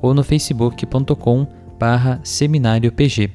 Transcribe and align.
ou 0.00 0.14
no 0.14 0.22
facebook.com 0.22 1.46
barra 1.78 2.20
seminariopg. 2.22 3.30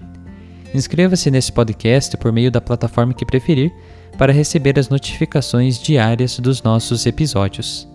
Inscreva-se 0.73 1.29
nesse 1.29 1.51
podcast 1.51 2.17
por 2.17 2.31
meio 2.31 2.51
da 2.51 2.59
plataforma 2.59 3.13
que 3.13 3.25
preferir 3.25 3.71
para 4.17 4.33
receber 4.33 4.77
as 4.77 4.89
notificações 4.89 5.79
diárias 5.79 6.39
dos 6.39 6.61
nossos 6.61 7.05
episódios. 7.05 7.87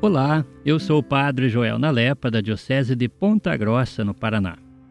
Olá, 0.00 0.44
eu 0.64 0.78
sou 0.78 1.00
o 1.00 1.02
Padre 1.02 1.48
Joel 1.48 1.78
Nalepa, 1.78 2.30
da 2.30 2.40
Diocese 2.40 2.94
de 2.94 3.08
Ponta 3.08 3.56
Grossa, 3.56 4.04
no 4.04 4.14
Paraná. 4.14 4.67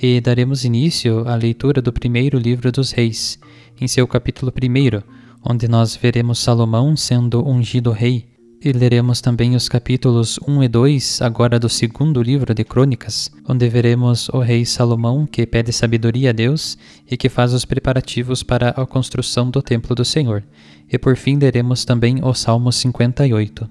e 0.00 0.20
daremos 0.20 0.64
início 0.64 1.26
à 1.26 1.34
leitura 1.34 1.80
do 1.80 1.92
primeiro 1.92 2.38
livro 2.38 2.70
dos 2.70 2.92
Reis, 2.92 3.38
em 3.80 3.88
seu 3.88 4.06
capítulo 4.06 4.52
1, 4.52 5.02
onde 5.42 5.66
nós 5.66 5.96
veremos 5.96 6.38
Salomão 6.38 6.94
sendo 6.96 7.46
ungido 7.46 7.92
rei, 7.92 8.26
e 8.62 8.72
leremos 8.72 9.20
também 9.20 9.54
os 9.54 9.68
capítulos 9.68 10.38
1 10.46 10.62
e 10.64 10.68
2, 10.68 11.22
agora 11.22 11.58
do 11.58 11.68
segundo 11.68 12.22
livro 12.22 12.54
de 12.54 12.64
Crônicas, 12.64 13.30
onde 13.48 13.68
veremos 13.68 14.28
o 14.30 14.38
rei 14.40 14.64
Salomão 14.64 15.26
que 15.26 15.46
pede 15.46 15.72
sabedoria 15.72 16.30
a 16.30 16.32
Deus 16.32 16.76
e 17.10 17.16
que 17.16 17.28
faz 17.28 17.52
os 17.52 17.64
preparativos 17.64 18.42
para 18.42 18.70
a 18.70 18.86
construção 18.86 19.50
do 19.50 19.62
templo 19.62 19.94
do 19.94 20.04
Senhor. 20.04 20.42
E 20.90 20.98
por 20.98 21.16
fim 21.16 21.38
leremos 21.38 21.84
também 21.84 22.24
o 22.24 22.34
Salmo 22.34 22.72
58. 22.72 23.68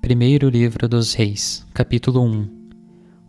Primeiro 0.00 0.48
livro 0.48 0.88
dos 0.88 1.12
Reis, 1.12 1.66
capítulo 1.74 2.22
1 2.22 2.59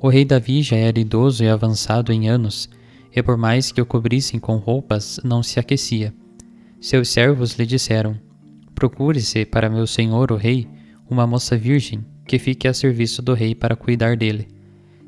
o 0.01 0.09
rei 0.09 0.25
Davi 0.25 0.63
já 0.63 0.75
era 0.75 0.99
idoso 0.99 1.43
e 1.43 1.47
avançado 1.47 2.11
em 2.11 2.27
anos, 2.27 2.67
e 3.15 3.21
por 3.21 3.37
mais 3.37 3.71
que 3.71 3.79
o 3.79 3.85
cobrissem 3.85 4.39
com 4.39 4.57
roupas, 4.57 5.19
não 5.23 5.43
se 5.43 5.59
aquecia. 5.59 6.11
Seus 6.79 7.09
servos 7.09 7.53
lhe 7.53 7.67
disseram: 7.67 8.17
Procure-se 8.73 9.45
para 9.45 9.69
meu 9.69 9.85
senhor 9.85 10.31
o 10.31 10.35
rei 10.35 10.67
uma 11.07 11.27
moça 11.27 11.55
virgem 11.55 12.03
que 12.25 12.39
fique 12.39 12.67
a 12.67 12.73
serviço 12.73 13.21
do 13.21 13.33
rei 13.33 13.53
para 13.53 13.75
cuidar 13.75 14.17
dele. 14.17 14.47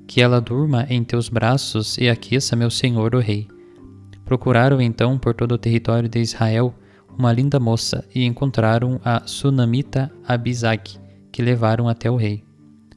Que 0.06 0.22
ela 0.22 0.40
durma 0.40 0.86
em 0.90 1.04
teus 1.04 1.28
braços 1.28 1.98
e 1.98 2.08
aqueça 2.08 2.56
meu 2.56 2.70
senhor 2.70 3.16
o 3.16 3.20
rei. 3.20 3.48
Procuraram 4.26 4.80
então 4.80 5.18
por 5.18 5.34
todo 5.34 5.54
o 5.54 5.58
território 5.58 6.10
de 6.10 6.20
Israel 6.20 6.76
uma 7.18 7.32
linda 7.32 7.60
moça 7.60 8.06
e 8.14 8.26
encontraram 8.26 9.00
a 9.04 9.26
sunamita 9.26 10.12
Abizag, 10.28 11.00
que 11.32 11.42
levaram 11.42 11.88
até 11.88 12.12
o 12.12 12.16
rei. 12.16 12.44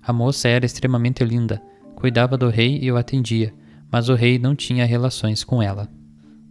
A 0.02 0.12
moça 0.12 0.48
era 0.48 0.66
extremamente 0.66 1.24
linda 1.24 1.62
cuidava 1.96 2.36
do 2.36 2.48
rei 2.48 2.78
e 2.80 2.92
o 2.92 2.96
atendia, 2.96 3.52
mas 3.90 4.08
o 4.08 4.14
rei 4.14 4.38
não 4.38 4.54
tinha 4.54 4.84
relações 4.84 5.42
com 5.42 5.60
ela. 5.60 5.88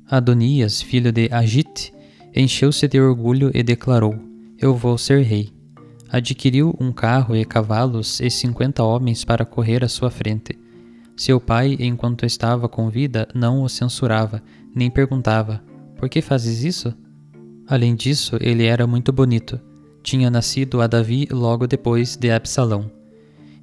Adonias, 0.09 0.81
filho 0.81 1.11
de 1.11 1.29
Agite, 1.31 1.93
encheu-se 2.35 2.87
de 2.87 2.99
orgulho 2.99 3.51
e 3.53 3.63
declarou: 3.63 4.15
Eu 4.59 4.75
vou 4.75 4.97
ser 4.97 5.21
rei. 5.21 5.53
Adquiriu 6.09 6.75
um 6.79 6.91
carro 6.91 7.35
e 7.35 7.45
cavalos 7.45 8.19
e 8.19 8.29
cinquenta 8.29 8.83
homens 8.83 9.23
para 9.23 9.45
correr 9.45 9.83
à 9.83 9.87
sua 9.87 10.09
frente. 10.09 10.57
Seu 11.15 11.39
pai, 11.39 11.77
enquanto 11.79 12.25
estava 12.25 12.67
com 12.67 12.89
vida, 12.89 13.27
não 13.33 13.63
o 13.63 13.69
censurava, 13.69 14.41
nem 14.75 14.89
perguntava: 14.89 15.63
Por 15.95 16.09
que 16.09 16.21
fazes 16.21 16.63
isso? 16.63 16.93
Além 17.67 17.95
disso, 17.95 18.37
ele 18.41 18.65
era 18.65 18.85
muito 18.85 19.11
bonito. 19.11 19.59
Tinha 20.03 20.29
nascido 20.29 20.81
a 20.81 20.87
Davi 20.87 21.27
logo 21.31 21.65
depois 21.65 22.15
de 22.15 22.29
Absalão 22.31 22.91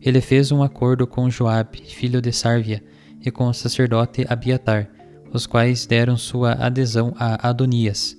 ele 0.02 0.20
fez 0.20 0.50
um 0.50 0.62
acordo 0.62 1.06
com 1.06 1.30
Joabe, 1.30 1.80
filho 1.86 2.20
de 2.20 2.32
Sárvia, 2.32 2.82
e 3.24 3.30
com 3.30 3.46
o 3.46 3.54
sacerdote 3.54 4.26
Abiatar, 4.28 4.90
os 5.32 5.46
quais 5.46 5.86
deram 5.86 6.16
sua 6.16 6.52
adesão 6.52 7.14
a 7.16 7.48
Adonias. 7.48 8.16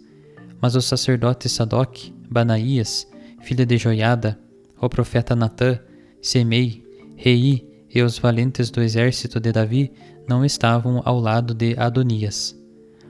Mas 0.61 0.75
o 0.75 0.81
sacerdote 0.81 1.49
Sadoc, 1.49 2.09
Banaías, 2.29 3.05
filho 3.41 3.65
de 3.65 3.77
Joiada, 3.77 4.39
o 4.79 4.87
profeta 4.87 5.35
Natã, 5.35 5.77
Semei, 6.21 6.83
Rei 7.17 7.69
e 7.93 8.01
os 8.01 8.17
valentes 8.17 8.71
do 8.71 8.81
exército 8.81 9.39
de 9.39 9.51
Davi 9.51 9.91
não 10.27 10.43
estavam 10.45 11.01
ao 11.03 11.19
lado 11.19 11.53
de 11.53 11.75
Adonias. 11.77 12.57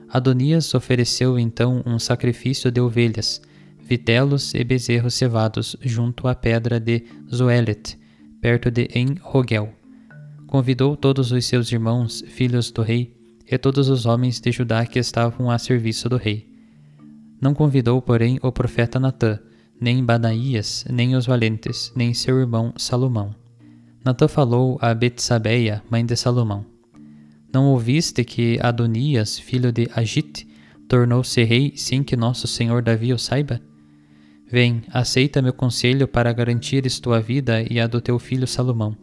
Adonias 0.09 0.73
ofereceu 0.73 1.37
então 1.39 1.81
um 1.85 1.97
sacrifício 1.99 2.71
de 2.71 2.81
ovelhas, 2.81 3.41
vitelos 3.79 4.53
e 4.53 4.63
bezerros 4.63 5.13
cevados 5.13 5.75
junto 5.81 6.27
à 6.27 6.35
pedra 6.35 6.79
de 6.79 7.03
Zoelet, 7.33 7.97
perto 8.43 8.69
de 8.69 8.89
En-Rogel. 8.93 9.69
Convidou 10.47 10.97
todos 10.97 11.31
os 11.31 11.45
seus 11.45 11.71
irmãos, 11.71 12.21
filhos 12.27 12.71
do 12.71 12.81
rei, 12.81 13.15
e 13.49 13.57
todos 13.57 13.87
os 13.87 14.05
homens 14.05 14.41
de 14.41 14.51
Judá 14.51 14.85
que 14.85 14.99
estavam 14.99 15.49
a 15.49 15.57
serviço 15.57 16.09
do 16.09 16.17
rei. 16.17 16.45
Não 17.39 17.53
convidou, 17.53 18.01
porém, 18.01 18.37
o 18.43 18.51
profeta 18.51 18.99
Natã, 18.99 19.39
nem 19.79 20.03
Banaías, 20.03 20.85
nem 20.89 21.15
os 21.15 21.25
valentes, 21.25 21.93
nem 21.95 22.13
seu 22.13 22.37
irmão 22.37 22.73
Salomão. 22.75 23.33
Natã 24.03 24.27
falou 24.27 24.77
a 24.81 24.93
Betsabeia, 24.93 25.81
mãe 25.89 26.05
de 26.05 26.17
Salomão: 26.17 26.65
Não 27.53 27.67
ouviste 27.67 28.25
que 28.25 28.59
Adonias, 28.61 29.39
filho 29.39 29.71
de 29.71 29.89
Agite, 29.95 30.45
tornou-se 30.89 31.41
rei 31.45 31.71
sem 31.77 32.03
que 32.03 32.17
nosso 32.17 32.45
senhor 32.45 32.81
Davi 32.81 33.13
o 33.13 33.17
saiba? 33.17 33.61
Vem, 34.51 34.83
aceita 34.91 35.41
meu 35.41 35.53
conselho 35.53 36.07
para 36.07 36.33
garantires 36.33 36.99
tua 36.99 37.19
vida 37.19 37.61
e 37.69 37.79
a 37.79 37.87
do 37.87 37.99
teu 37.99 38.19
filho 38.19 38.47
Salomão. 38.47 38.95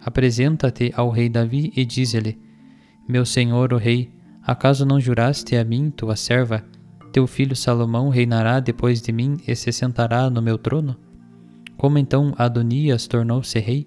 Apresenta-te 0.00 0.92
ao 0.96 1.10
rei 1.10 1.28
Davi 1.28 1.72
e 1.76 1.84
diz-lhe: 1.84 2.38
Meu 3.08 3.24
senhor, 3.24 3.72
o 3.72 3.76
rei, 3.76 4.10
acaso 4.42 4.84
não 4.84 5.00
juraste 5.00 5.56
a 5.56 5.64
mim, 5.64 5.90
tua 5.90 6.16
serva, 6.16 6.64
Teu 7.12 7.26
filho 7.26 7.54
Salomão 7.54 8.08
reinará 8.08 8.58
depois 8.58 9.02
de 9.02 9.12
mim 9.12 9.36
e 9.46 9.54
se 9.54 9.70
sentará 9.70 10.30
no 10.30 10.40
meu 10.40 10.56
trono? 10.56 10.96
Como 11.76 11.98
então 11.98 12.32
Adonias 12.38 13.06
tornou-se 13.06 13.58
rei? 13.58 13.86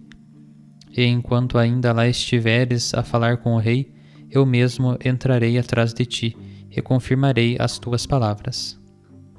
E 0.96 1.04
enquanto 1.04 1.58
ainda 1.58 1.92
lá 1.92 2.08
estiveres 2.08 2.94
a 2.94 3.02
falar 3.02 3.38
com 3.38 3.56
o 3.56 3.60
rei, 3.60 3.92
eu 4.30 4.46
mesmo 4.46 4.96
entrarei 5.04 5.58
atrás 5.58 5.92
de 5.92 6.06
ti 6.06 6.38
e 6.70 6.80
confirmarei 6.84 7.58
as 7.60 7.80
tuas 7.80 8.06
palavras. 8.06 8.80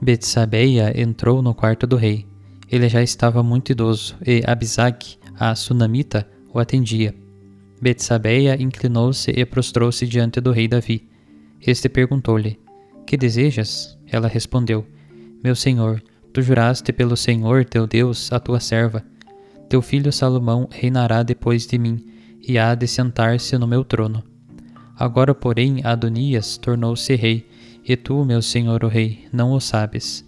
Betsabeia 0.00 0.92
entrou 1.00 1.40
no 1.40 1.54
quarto 1.54 1.86
do 1.86 1.96
rei. 1.96 2.26
Ele 2.70 2.88
já 2.88 3.02
estava 3.02 3.42
muito 3.42 3.72
idoso 3.72 4.16
e 4.24 4.42
Abisag, 4.46 5.16
a 5.38 5.54
sunamita, 5.54 6.28
o 6.52 6.58
atendia. 6.58 7.14
Betsabeia 7.80 8.60
inclinou-se 8.60 9.30
e 9.30 9.44
prostrou-se 9.44 10.06
diante 10.06 10.40
do 10.40 10.52
rei 10.52 10.68
Davi. 10.68 11.08
Este 11.64 11.88
perguntou-lhe: 11.88 12.58
Que 13.06 13.16
desejas? 13.16 13.98
Ela 14.06 14.28
respondeu: 14.28 14.86
Meu 15.42 15.54
senhor, 15.54 16.02
tu 16.32 16.42
juraste 16.42 16.92
pelo 16.92 17.16
Senhor 17.16 17.64
teu 17.64 17.86
Deus 17.86 18.30
a 18.32 18.38
tua 18.38 18.60
serva. 18.60 19.02
Teu 19.68 19.80
filho 19.82 20.12
Salomão 20.12 20.68
reinará 20.70 21.22
depois 21.22 21.66
de 21.66 21.78
mim 21.78 22.04
e 22.46 22.58
há 22.58 22.74
de 22.74 22.86
sentar-se 22.86 23.56
no 23.58 23.66
meu 23.66 23.84
trono. 23.84 24.22
Agora, 24.98 25.34
porém, 25.34 25.80
Adonias 25.84 26.56
tornou-se 26.56 27.14
rei, 27.14 27.46
e 27.86 27.96
tu, 27.96 28.24
meu 28.24 28.42
senhor 28.42 28.82
o 28.82 28.88
rei, 28.88 29.26
não 29.32 29.52
o 29.52 29.60
sabes. 29.60 30.24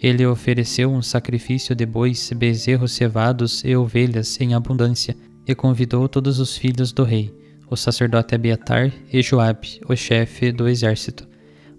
Ele 0.00 0.26
ofereceu 0.26 0.90
um 0.90 1.02
sacrifício 1.02 1.74
de 1.74 1.84
bois, 1.84 2.30
bezerros 2.36 2.92
cevados 2.92 3.64
e 3.64 3.74
ovelhas 3.74 4.40
em 4.40 4.54
abundância, 4.54 5.16
e 5.46 5.54
convidou 5.54 6.08
todos 6.08 6.38
os 6.38 6.56
filhos 6.56 6.92
do 6.92 7.02
rei, 7.02 7.34
o 7.68 7.76
sacerdote 7.76 8.34
Abiatar 8.34 8.92
e 9.12 9.22
Joabe, 9.22 9.80
o 9.88 9.96
chefe 9.96 10.52
do 10.52 10.68
exército, 10.68 11.26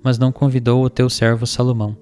mas 0.04 0.18
não 0.18 0.32
convidou 0.32 0.84
o 0.84 0.90
teu 0.90 1.10
servo 1.10 1.46
Salomão. 1.46 1.96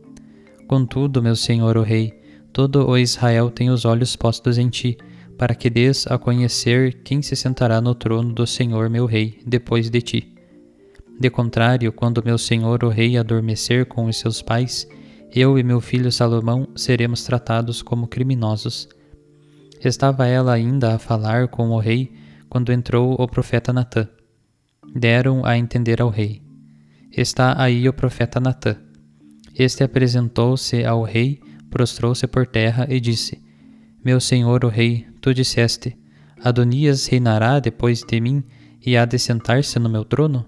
Contudo, 0.67 1.21
meu 1.21 1.35
senhor 1.35 1.77
o 1.77 1.83
rei, 1.83 2.13
todo 2.51 2.87
o 2.87 2.97
Israel 2.97 3.51
tem 3.51 3.69
os 3.69 3.85
olhos 3.85 4.15
postos 4.15 4.57
em 4.57 4.69
ti, 4.69 4.97
para 5.37 5.53
que 5.53 5.69
des 5.69 6.07
a 6.07 6.17
conhecer 6.17 7.03
quem 7.03 7.21
se 7.21 7.35
sentará 7.35 7.81
no 7.81 7.93
trono 7.93 8.33
do 8.33 8.47
Senhor 8.47 8.89
meu 8.89 9.05
rei 9.05 9.39
depois 9.45 9.89
de 9.89 10.01
ti. 10.01 10.34
De 11.19 11.29
contrário, 11.29 11.93
quando 11.93 12.23
meu 12.23 12.37
senhor 12.37 12.83
o 12.83 12.89
rei 12.89 13.17
adormecer 13.17 13.85
com 13.85 14.05
os 14.05 14.17
seus 14.17 14.41
pais, 14.41 14.87
eu 15.33 15.57
e 15.57 15.63
meu 15.63 15.79
filho 15.79 16.11
Salomão 16.11 16.67
seremos 16.75 17.23
tratados 17.23 17.81
como 17.81 18.07
criminosos. 18.07 18.87
Estava 19.83 20.27
ela 20.27 20.53
ainda 20.53 20.95
a 20.95 20.99
falar 20.99 21.47
com 21.47 21.69
o 21.69 21.79
rei 21.79 22.13
quando 22.49 22.71
entrou 22.71 23.15
o 23.19 23.27
profeta 23.27 23.71
Natã. 23.71 24.07
Deram 24.93 25.45
a 25.45 25.57
entender 25.57 26.01
ao 26.01 26.09
rei: 26.09 26.41
Está 27.11 27.61
aí 27.61 27.87
o 27.87 27.93
profeta 27.93 28.39
Natã. 28.39 28.77
Este 29.57 29.83
apresentou-se 29.83 30.83
ao 30.83 31.03
rei, 31.03 31.39
prostrou-se 31.69 32.27
por 32.27 32.45
terra 32.45 32.87
e 32.89 32.99
disse: 32.99 33.41
Meu 34.03 34.19
senhor 34.19 34.65
o 34.65 34.69
rei, 34.69 35.07
tu 35.21 35.33
disseste: 35.33 35.97
Adonias 36.43 37.07
reinará 37.07 37.59
depois 37.59 38.03
de 38.03 38.19
mim 38.19 38.43
e 38.85 38.97
há 38.97 39.05
de 39.05 39.17
sentar-se 39.17 39.79
no 39.79 39.89
meu 39.89 40.03
trono? 40.03 40.45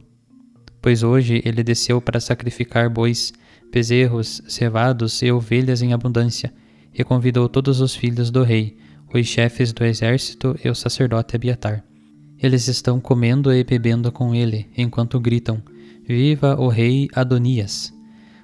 Pois 0.81 1.03
hoje 1.03 1.41
ele 1.45 1.63
desceu 1.63 2.01
para 2.01 2.19
sacrificar 2.19 2.89
bois, 2.89 3.33
bezerros, 3.71 4.41
cevados 4.47 5.21
e 5.21 5.31
ovelhas 5.31 5.81
em 5.81 5.93
abundância, 5.93 6.53
e 6.93 7.03
convidou 7.03 7.47
todos 7.47 7.81
os 7.81 7.95
filhos 7.95 8.31
do 8.31 8.43
rei, 8.43 8.77
os 9.13 9.25
chefes 9.27 9.71
do 9.71 9.83
exército 9.85 10.57
e 10.63 10.69
o 10.69 10.75
sacerdote 10.75 11.35
Abiatar. 11.35 11.83
Eles 12.41 12.67
estão 12.67 12.99
comendo 12.99 13.53
e 13.53 13.63
bebendo 13.63 14.11
com 14.11 14.33
ele, 14.33 14.67
enquanto 14.77 15.19
gritam: 15.19 15.61
Viva 16.07 16.55
o 16.59 16.67
rei 16.67 17.07
Adonias! 17.13 17.93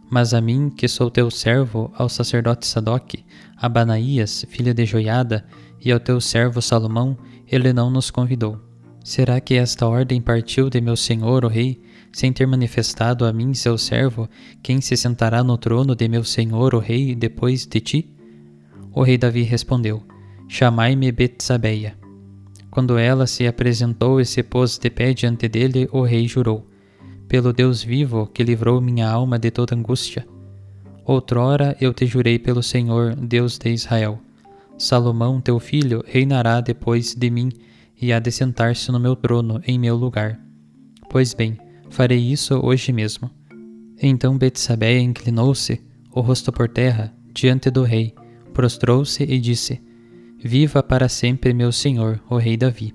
Mas 0.10 0.34
a 0.34 0.42
mim, 0.42 0.70
que 0.70 0.88
sou 0.88 1.10
teu 1.10 1.32
servo, 1.32 1.92
ao 1.96 2.08
sacerdote 2.08 2.68
Sadoc, 2.68 3.16
a 3.58 3.68
Banaías, 3.68 4.46
filho 4.50 4.74
de 4.74 4.86
Joiada, 4.86 5.46
e 5.84 5.92
ao 5.92 6.00
teu 6.00 6.22
servo 6.22 6.62
Salomão, 6.62 7.18
ele 7.48 7.74
não 7.74 7.90
nos 7.90 8.12
convidou. 8.12 8.60
Será 9.04 9.40
que 9.42 9.56
esta 9.56 9.88
ordem 9.88 10.22
partiu 10.22 10.70
de 10.70 10.80
meu 10.80 10.96
senhor, 10.96 11.44
o 11.44 11.48
rei, 11.48 11.82
sem 12.14 12.32
ter 12.32 12.48
manifestado 12.48 13.26
a 13.26 13.34
mim, 13.34 13.54
seu 13.54 13.78
servo, 13.78 14.30
quem 14.62 14.80
se 14.80 14.96
sentará 14.96 15.44
no 15.44 15.58
trono 15.58 15.96
de 15.96 16.08
meu 16.08 16.24
senhor, 16.24 16.74
o 16.74 16.80
rei, 16.80 17.14
depois 17.14 17.66
de 17.66 17.82
ti? 17.82 18.10
O 18.94 19.04
rei 19.04 19.18
Davi 19.18 19.42
respondeu: 19.42 20.02
Chamai-me 20.48 21.12
Betsabeia. 21.12 21.98
Quando 22.72 22.98
ela 22.98 23.28
se 23.28 23.46
apresentou 23.46 24.22
e 24.22 24.26
se 24.26 24.42
pôs 24.42 24.78
de 24.78 24.90
pé 24.90 25.14
diante 25.14 25.50
dele, 25.50 25.90
o 25.92 26.04
rei 26.04 26.28
jurou: 26.28 26.66
Pelo 27.28 27.52
Deus 27.52 27.84
vivo, 27.84 28.28
que 28.28 28.44
livrou 28.44 28.80
minha 28.80 29.10
alma 29.10 29.38
de 29.38 29.52
toda 29.52 29.76
angústia. 29.76 30.26
Outrora 31.04 31.76
eu 31.82 31.94
te 31.94 32.06
jurei 32.06 32.40
pelo 32.40 32.64
Senhor, 32.64 33.14
Deus 33.16 33.58
de 33.58 33.70
Israel 33.70 34.22
Salomão, 34.78 35.40
teu 35.40 35.60
filho, 35.60 36.04
reinará 36.06 36.60
depois 36.60 37.14
de 37.16 37.30
mim 37.30 37.52
e 38.02 38.12
há 38.12 38.20
de 38.20 38.32
sentar-se 38.32 38.92
no 38.92 39.00
meu 39.00 39.16
trono 39.16 39.62
em 39.66 39.78
meu 39.78 39.96
lugar. 39.96 40.40
Pois 41.10 41.34
bem, 41.34 41.58
farei 41.94 42.18
isso 42.18 42.60
hoje 42.66 42.92
mesmo. 42.92 43.30
Então 44.02 44.36
Betsabeia 44.36 45.00
inclinou-se, 45.00 45.80
o 46.12 46.22
rosto 46.22 46.52
por 46.52 46.68
terra, 46.68 47.14
diante 47.32 47.70
do 47.70 47.84
rei, 47.84 48.16
prostrou-se 48.52 49.24
e 49.24 49.40
disse: 49.40 49.80
Viva 50.44 50.82
para 50.82 51.08
sempre 51.08 51.54
meu 51.54 51.72
senhor, 51.72 52.20
o 52.28 52.38
rei 52.38 52.58
Davi. 52.58 52.94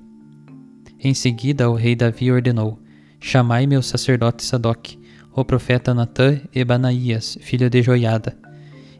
Em 0.99 1.15
seguida 1.15 1.71
o 1.71 1.75
rei 1.75 1.95
Davi 1.95 2.33
ordenou: 2.33 2.81
Chamai 3.21 3.69
meu 3.69 3.83
sacerdote 3.83 4.43
Sadoc, 4.43 4.99
o 5.33 5.45
profeta 5.45 5.95
Natã 5.95 6.41
e 6.53 6.65
Banaías, 6.65 7.39
filho 7.41 7.71
de 7.71 7.81
Joiada. 7.81 8.37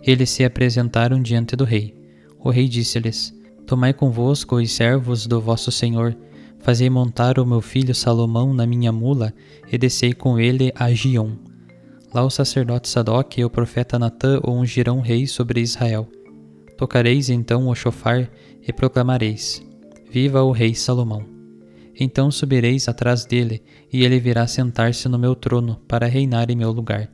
Eles 0.01 0.31
se 0.31 0.45
apresentaram 0.45 1.21
diante 1.21 1.57
do 1.57 1.65
rei. 1.65 1.93
O 2.39 2.51
rei 2.51 2.69
disse-lhes: 2.69 3.35
Tomai 3.67 3.93
convosco 3.93 4.57
os 4.57 4.71
servos 4.71 5.27
do 5.27 5.41
vosso 5.41 5.73
senhor, 5.73 6.17
fazei 6.69 6.91
montar 6.91 7.39
o 7.39 7.47
meu 7.47 7.63
filho 7.63 7.95
Salomão 7.95 8.53
na 8.53 8.67
minha 8.67 8.93
mula 8.93 9.33
e 9.73 9.79
descei 9.79 10.13
com 10.13 10.39
ele 10.39 10.71
a 10.75 10.93
Gion. 10.93 11.31
Lá 12.13 12.23
o 12.23 12.29
sacerdote 12.29 12.91
Sadoc 12.91 13.39
e 13.39 13.45
o 13.47 13.49
profeta 13.49 13.99
Natã 13.99 14.39
ungirão 14.47 15.01
rei 15.01 15.27
sobre 15.27 15.63
Israel. 15.63 16.07
Tocareis 16.77 17.31
então 17.31 17.69
o 17.69 17.75
chofar 17.75 18.31
e 18.61 18.71
proclamareis: 18.71 19.63
Viva 20.11 20.43
o 20.43 20.53
rei 20.53 20.75
Salomão! 20.75 21.25
Então 21.99 22.31
subireis 22.31 22.87
atrás 22.87 23.25
dele, 23.25 23.63
e 23.91 24.05
ele 24.05 24.21
virá 24.21 24.47
sentar-se 24.47 25.09
no 25.09 25.19
meu 25.19 25.35
trono 25.35 25.81
para 25.89 26.07
reinar 26.07 26.51
em 26.51 26.57
meu 26.57 26.71
lugar. 26.71 27.11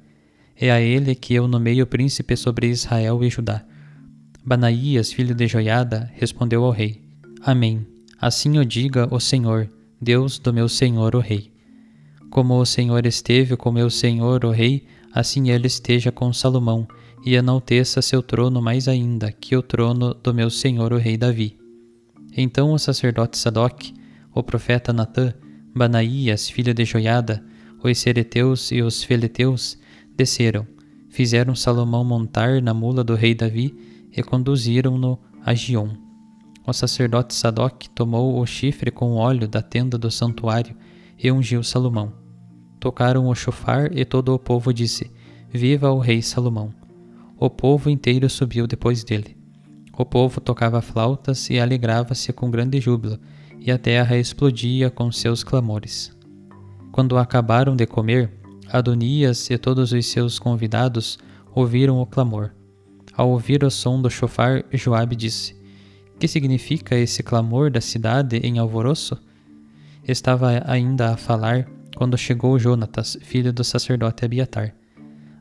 É 0.56 0.73
a 0.73 0.80
ele 0.80 1.14
que 1.14 1.32
eu 1.32 1.46
nomeio 1.46 1.87
príncipe 1.87 2.37
sobre 2.37 2.66
Israel 2.66 3.23
e 3.23 3.30
Judá 3.30 3.64
Banaías, 4.44 5.12
filho 5.12 5.32
de 5.32 5.46
Joiada, 5.46 6.11
respondeu 6.12 6.64
ao 6.64 6.73
rei: 6.73 7.04
Amém. 7.40 7.93
Assim 8.24 8.58
o 8.58 8.64
diga 8.64 9.06
o 9.14 9.20
Senhor, 9.20 9.70
Deus 10.00 10.38
do 10.38 10.50
meu 10.50 10.66
senhor 10.66 11.14
o 11.14 11.18
rei. 11.18 11.52
Como 12.30 12.58
o 12.58 12.64
Senhor 12.64 13.04
esteve 13.04 13.54
com 13.54 13.70
meu 13.70 13.90
senhor 13.90 14.46
o 14.46 14.50
rei, 14.50 14.86
assim 15.12 15.50
ele 15.50 15.66
esteja 15.66 16.10
com 16.10 16.32
Salomão, 16.32 16.88
e 17.22 17.34
enalteça 17.34 18.00
seu 18.00 18.22
trono 18.22 18.62
mais 18.62 18.88
ainda 18.88 19.30
que 19.30 19.54
o 19.54 19.60
trono 19.60 20.14
do 20.14 20.32
meu 20.32 20.48
senhor 20.48 20.94
o 20.94 20.96
rei 20.96 21.18
Davi. 21.18 21.58
Então 22.34 22.72
o 22.72 22.78
sacerdote 22.78 23.36
Sadoc, 23.36 23.92
o 24.34 24.42
profeta 24.42 24.90
Natã, 24.90 25.34
Banaías, 25.76 26.48
filho 26.48 26.72
de 26.72 26.86
Joiada, 26.86 27.44
os 27.82 27.98
sereteus 27.98 28.72
e 28.72 28.80
os 28.80 29.04
feleteus 29.04 29.78
desceram, 30.16 30.66
fizeram 31.10 31.54
Salomão 31.54 32.02
montar 32.02 32.62
na 32.62 32.72
mula 32.72 33.04
do 33.04 33.16
rei 33.16 33.34
Davi 33.34 33.76
e 34.10 34.22
conduziram-no 34.22 35.20
a 35.44 35.52
Gion. 35.52 36.03
O 36.66 36.73
sacerdote 36.73 37.35
Sadoc 37.35 37.88
tomou 37.94 38.40
o 38.40 38.47
chifre 38.47 38.90
com 38.90 39.16
óleo 39.16 39.47
da 39.47 39.61
tenda 39.61 39.99
do 39.99 40.11
santuário 40.11 40.75
e 41.23 41.30
ungiu 41.30 41.62
Salomão. 41.62 42.12
Tocaram 42.80 43.28
o 43.28 43.35
chofar 43.35 43.97
e 43.97 44.04
todo 44.04 44.35
o 44.35 44.38
povo 44.38 44.73
disse: 44.73 45.11
Viva 45.50 45.90
o 45.90 45.99
rei 45.99 46.23
Salomão! 46.23 46.73
O 47.38 47.50
povo 47.50 47.90
inteiro 47.90 48.30
subiu 48.30 48.66
depois 48.66 49.04
dele. 49.04 49.37
O 49.97 50.06
povo 50.06 50.40
tocava 50.40 50.80
flautas 50.80 51.50
e 51.50 51.61
alegrava-se 51.61 52.33
com 52.33 52.50
grande 52.50 52.80
júbilo, 52.80 53.18
e 53.61 53.71
a 53.71 53.78
terra 53.78 54.16
explodia 54.16 54.90
com 54.90 55.12
seus 55.12 55.44
clamores. 55.44 56.16
Quando 56.90 57.18
acabaram 57.18 57.76
de 57.76 57.87
comer, 57.87 58.33
Adonias 58.73 59.50
e 59.50 59.59
todos 59.59 59.92
os 59.92 60.06
seus 60.06 60.38
convidados 60.38 61.18
ouviram 61.54 62.00
o 62.00 62.06
clamor. 62.06 62.50
Ao 63.12 63.30
ouvir 63.30 63.62
o 63.62 63.71
som 63.71 64.00
do 64.00 64.11
chofar, 64.11 64.64
Joabe 64.73 65.14
disse: 65.14 65.54
Que 66.18 66.28
significa 66.28 66.97
esse 66.97 67.23
clamor 67.23 67.71
da 67.71 67.80
cidade 67.80 68.38
em 68.38 68.59
alvoroço? 68.59 69.18
Estava 70.06 70.62
ainda 70.66 71.11
a 71.11 71.16
falar 71.16 71.66
quando 71.97 72.18
chegou 72.18 72.59
Jonatas, 72.59 73.16
filho 73.23 73.52
do 73.52 73.64
sacerdote 73.64 74.25
Abiatar. 74.25 74.75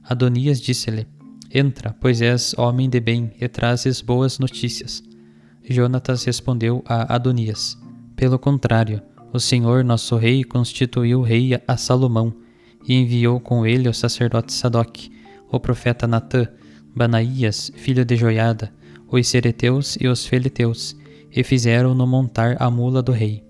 Adonias 0.03 0.59
disse-lhe: 0.59 1.07
Entra, 1.53 1.95
pois 1.99 2.21
és 2.21 2.53
homem 2.57 2.89
de 2.89 2.99
bem 2.99 3.31
e 3.39 3.47
trazes 3.47 4.01
boas 4.01 4.39
notícias. 4.39 5.03
Jonatas 5.69 6.23
respondeu 6.23 6.83
a 6.85 7.13
Adonias: 7.13 7.77
Pelo 8.15 8.39
contrário, 8.39 9.01
o 9.31 9.39
Senhor 9.39 9.83
nosso 9.83 10.15
rei 10.15 10.43
constituiu 10.43 11.21
rei 11.21 11.51
a 11.67 11.77
Salomão 11.77 12.33
e 12.87 12.95
enviou 12.95 13.39
com 13.39 13.65
ele 13.65 13.87
o 13.87 13.93
sacerdote 13.93 14.53
Sadoc, 14.53 15.09
o 15.49 15.59
profeta 15.59 16.07
Natã, 16.07 16.47
Banaías, 16.95 17.71
filho 17.75 18.03
de 18.03 18.15
Joiada, 18.15 18.71
os 19.13 19.27
sereteus 19.27 19.95
e 20.01 20.07
os 20.07 20.25
feleteus, 20.25 20.97
e 21.31 21.43
fizeram-no 21.43 22.07
montar 22.07 22.57
a 22.59 22.69
mula 22.71 23.01
do 23.01 23.11
rei. 23.11 23.43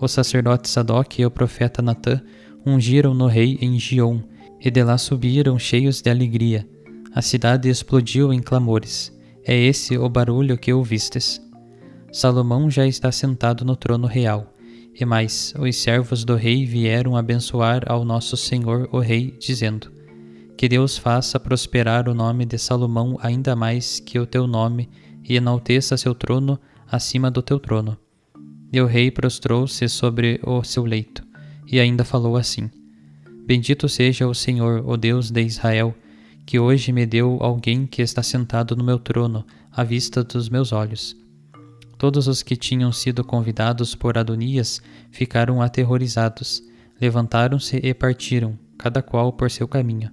O 0.00 0.08
sacerdote 0.08 0.68
Sadoc 0.68 1.20
e 1.20 1.24
o 1.24 1.30
profeta 1.30 1.80
Natã 1.80 2.20
ungiram 2.66 3.14
no 3.14 3.28
rei 3.28 3.56
em 3.60 3.78
Gion, 3.78 4.20
e 4.60 4.68
de 4.68 4.82
lá 4.82 4.98
subiram 4.98 5.58
cheios 5.60 6.02
de 6.02 6.10
alegria. 6.10 6.68
A 7.14 7.22
cidade 7.22 7.68
explodiu 7.68 8.32
em 8.32 8.40
clamores. 8.40 9.16
É 9.44 9.56
esse 9.56 9.96
o 9.96 10.08
barulho 10.08 10.58
que 10.58 10.72
ouvistes. 10.72 11.40
Salomão 12.10 12.68
já 12.68 12.84
está 12.84 13.12
sentado 13.12 13.64
no 13.64 13.76
trono 13.76 14.08
real. 14.08 14.52
E 14.98 15.04
mais, 15.04 15.54
os 15.56 15.76
servos 15.76 16.24
do 16.24 16.34
rei 16.34 16.66
vieram 16.66 17.16
abençoar 17.16 17.84
ao 17.86 18.04
nosso 18.04 18.36
senhor 18.36 18.88
o 18.90 18.98
rei, 18.98 19.36
dizendo: 19.38 19.92
Que 20.56 20.68
Deus 20.68 20.96
faça 20.96 21.38
prosperar 21.38 22.08
o 22.08 22.14
nome 22.14 22.46
de 22.46 22.56
Salomão 22.56 23.18
ainda 23.20 23.54
mais 23.54 24.00
que 24.00 24.18
o 24.18 24.26
teu 24.26 24.46
nome, 24.46 24.88
e 25.22 25.36
enalteça 25.36 25.96
seu 25.96 26.14
trono 26.14 26.58
acima 26.90 27.30
do 27.30 27.42
teu 27.42 27.58
trono. 27.58 27.98
E 28.72 28.80
o 28.80 28.86
rei 28.86 29.10
prostrou-se 29.10 29.86
sobre 29.88 30.40
o 30.42 30.62
seu 30.62 30.84
leito, 30.84 31.22
e 31.70 31.78
ainda 31.78 32.04
falou 32.04 32.36
assim: 32.36 32.70
Bendito 33.44 33.88
seja 33.88 34.26
o 34.26 34.34
Senhor, 34.34 34.82
o 34.88 34.96
Deus 34.96 35.30
de 35.30 35.42
Israel, 35.42 35.94
que 36.46 36.58
hoje 36.58 36.90
me 36.90 37.04
deu 37.04 37.38
alguém 37.40 37.86
que 37.86 38.00
está 38.00 38.22
sentado 38.22 38.74
no 38.74 38.84
meu 38.84 38.98
trono, 38.98 39.44
à 39.70 39.84
vista 39.84 40.24
dos 40.24 40.48
meus 40.48 40.72
olhos. 40.72 41.14
Todos 41.98 42.28
os 42.28 42.42
que 42.42 42.56
tinham 42.56 42.92
sido 42.92 43.22
convidados 43.24 43.94
por 43.94 44.16
Adonias 44.16 44.80
ficaram 45.10 45.60
aterrorizados, 45.60 46.62
levantaram-se 47.00 47.76
e 47.76 47.92
partiram, 47.92 48.58
cada 48.78 49.02
qual 49.02 49.32
por 49.32 49.50
seu 49.50 49.68
caminho. 49.68 50.10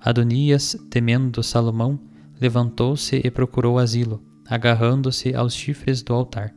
Adonias, 0.00 0.76
temendo 0.88 1.42
Salomão, 1.42 2.00
levantou-se 2.40 3.20
e 3.22 3.30
procurou 3.30 3.78
asilo, 3.78 4.22
agarrando-se 4.48 5.34
aos 5.34 5.54
chifres 5.54 6.02
do 6.02 6.14
altar. 6.14 6.54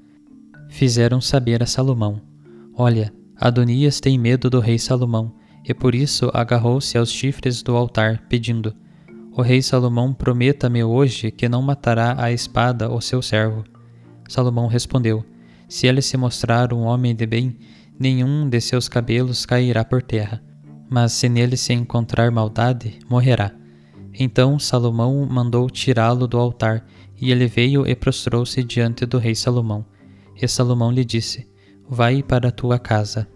Fizeram 0.70 1.20
saber 1.20 1.62
a 1.62 1.66
Salomão: 1.66 2.22
Olha, 2.74 3.14
Adonias 3.36 4.00
tem 4.00 4.18
medo 4.18 4.50
do 4.50 4.62
rei 4.62 4.80
Salomão, 4.80 5.36
e 5.68 5.74
por 5.74 5.94
isso 5.94 6.32
agarrou-se 6.34 6.98
aos 6.98 7.12
chifres 7.12 7.62
do 7.62 7.76
altar, 7.76 8.24
pedindo: 8.30 8.74
O 9.36 9.42
rei 9.42 9.62
Salomão 9.62 10.14
prometa-me 10.14 10.82
hoje 10.82 11.30
que 11.30 11.50
não 11.50 11.62
matará 11.62 12.16
a 12.18 12.32
espada 12.32 12.90
o 12.90 13.02
seu 13.02 13.22
servo. 13.22 13.66
Salomão 14.30 14.68
respondeu: 14.68 15.24
Se 15.68 15.86
ele 15.86 16.02
se 16.02 16.16
mostrar 16.16 16.72
um 16.72 16.84
homem 16.84 17.14
de 17.14 17.26
bem, 17.26 17.58
nenhum 18.00 18.48
de 18.48 18.62
seus 18.62 18.88
cabelos 18.88 19.46
cairá 19.46 19.84
por 19.84 20.02
terra. 20.02 20.42
Mas 20.94 21.14
se 21.14 21.28
nele 21.28 21.58
se 21.58 21.74
encontrar 21.74 22.30
maldade, 22.30 23.00
morrerá. 23.10 23.52
Então 24.14 24.60
Salomão 24.60 25.26
mandou 25.26 25.68
tirá-lo 25.68 26.28
do 26.28 26.38
altar, 26.38 26.86
e 27.20 27.32
ele 27.32 27.48
veio 27.48 27.88
e 27.88 27.96
prostrou-se 27.96 28.64
diante 28.64 29.04
do 29.04 29.18
rei 29.18 29.34
Salomão. 29.34 29.84
E 30.40 30.48
Salomão 30.48 30.92
lhe 30.92 31.04
disse: 31.04 31.50
Vai 31.90 32.22
para 32.22 32.50
a 32.50 32.52
tua 32.52 32.78
casa. 32.78 33.28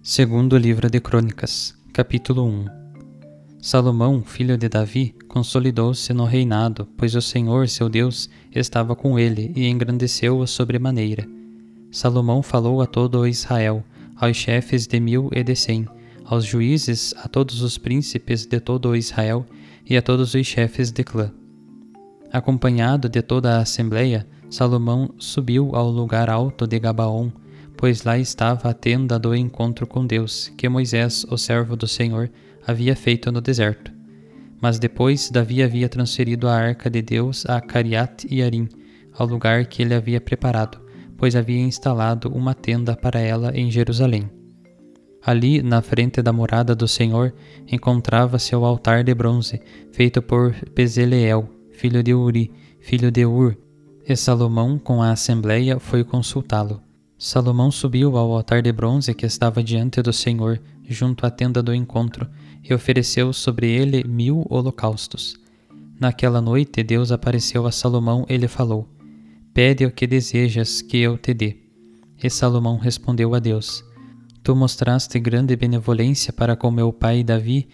Segundo 0.00 0.56
livro 0.56 0.88
de 0.88 1.00
Crônicas, 1.00 1.74
capítulo 1.92 2.44
1 2.44 2.66
Salomão, 3.60 4.22
filho 4.22 4.56
de 4.56 4.68
Davi, 4.68 5.16
consolidou-se 5.26 6.12
no 6.12 6.26
reinado, 6.26 6.88
pois 6.96 7.16
o 7.16 7.20
Senhor, 7.20 7.68
seu 7.68 7.88
Deus, 7.88 8.30
estava 8.54 8.94
com 8.94 9.18
ele 9.18 9.52
e 9.56 9.66
engrandeceu-o 9.66 10.46
sobremaneira. 10.46 11.41
Salomão 11.92 12.42
falou 12.42 12.80
a 12.80 12.86
todo 12.86 13.26
Israel, 13.26 13.84
aos 14.16 14.34
chefes 14.34 14.86
de 14.86 14.98
mil 14.98 15.28
e 15.30 15.44
de 15.44 15.54
cem, 15.54 15.86
aos 16.24 16.42
juízes, 16.42 17.14
a 17.18 17.28
todos 17.28 17.60
os 17.60 17.76
príncipes 17.76 18.46
de 18.46 18.58
todo 18.58 18.96
Israel 18.96 19.44
e 19.84 19.94
a 19.94 20.00
todos 20.00 20.32
os 20.32 20.46
chefes 20.46 20.90
de 20.90 21.04
clã. 21.04 21.30
Acompanhado 22.32 23.10
de 23.10 23.20
toda 23.20 23.58
a 23.58 23.60
assembleia, 23.60 24.26
Salomão 24.48 25.12
subiu 25.18 25.76
ao 25.76 25.90
lugar 25.90 26.30
alto 26.30 26.66
de 26.66 26.78
Gabaon, 26.80 27.30
pois 27.76 28.04
lá 28.04 28.18
estava 28.18 28.70
a 28.70 28.74
tenda 28.74 29.18
do 29.18 29.34
encontro 29.34 29.86
com 29.86 30.06
Deus, 30.06 30.50
que 30.56 30.66
Moisés, 30.70 31.26
o 31.28 31.36
servo 31.36 31.76
do 31.76 31.86
Senhor, 31.86 32.30
havia 32.66 32.96
feito 32.96 33.30
no 33.30 33.42
deserto. 33.42 33.92
Mas 34.62 34.78
depois 34.78 35.30
Davi 35.30 35.62
havia 35.62 35.90
transferido 35.90 36.48
a 36.48 36.54
arca 36.54 36.88
de 36.88 37.02
Deus 37.02 37.44
a 37.44 37.60
Cariat 37.60 38.26
e 38.30 38.42
Arim, 38.42 38.66
ao 39.12 39.26
lugar 39.26 39.66
que 39.66 39.82
ele 39.82 39.92
havia 39.92 40.22
preparado, 40.22 40.81
pois 41.22 41.36
havia 41.36 41.60
instalado 41.60 42.28
uma 42.34 42.52
tenda 42.52 42.96
para 42.96 43.20
ela 43.20 43.56
em 43.56 43.70
Jerusalém. 43.70 44.28
Ali, 45.24 45.62
na 45.62 45.80
frente 45.80 46.20
da 46.20 46.32
morada 46.32 46.74
do 46.74 46.88
Senhor, 46.88 47.32
encontrava-se 47.70 48.56
o 48.56 48.64
altar 48.64 49.04
de 49.04 49.14
bronze, 49.14 49.62
feito 49.92 50.20
por 50.20 50.52
Bezaleel, 50.74 51.48
filho 51.70 52.02
de 52.02 52.12
Uri, 52.12 52.50
filho 52.80 53.08
de 53.12 53.24
Ur, 53.24 53.56
e 54.04 54.16
Salomão, 54.16 54.80
com 54.80 55.00
a 55.00 55.12
assembleia, 55.12 55.78
foi 55.78 56.02
consultá-lo. 56.02 56.82
Salomão 57.16 57.70
subiu 57.70 58.16
ao 58.16 58.32
altar 58.32 58.60
de 58.60 58.72
bronze 58.72 59.14
que 59.14 59.24
estava 59.24 59.62
diante 59.62 60.02
do 60.02 60.12
Senhor, 60.12 60.60
junto 60.88 61.24
à 61.24 61.30
tenda 61.30 61.62
do 61.62 61.72
encontro, 61.72 62.28
e 62.68 62.74
ofereceu 62.74 63.32
sobre 63.32 63.70
ele 63.70 64.02
mil 64.02 64.44
holocaustos. 64.50 65.36
Naquela 66.00 66.40
noite 66.40 66.82
Deus 66.82 67.12
apareceu 67.12 67.64
a 67.64 67.70
Salomão 67.70 68.26
e 68.28 68.36
lhe 68.36 68.48
falou: 68.48 68.88
Pede 69.54 69.84
o 69.84 69.90
que 69.90 70.06
desejas 70.06 70.80
que 70.80 70.96
eu 70.96 71.18
te 71.18 71.34
dê. 71.34 71.56
E 72.22 72.30
Salomão 72.30 72.78
respondeu 72.78 73.34
a 73.34 73.38
Deus: 73.38 73.84
Tu 74.42 74.56
mostraste 74.56 75.20
grande 75.20 75.54
benevolência 75.54 76.32
para 76.32 76.56
com 76.56 76.70
meu 76.70 76.90
pai 76.90 77.22
Davi 77.22 77.68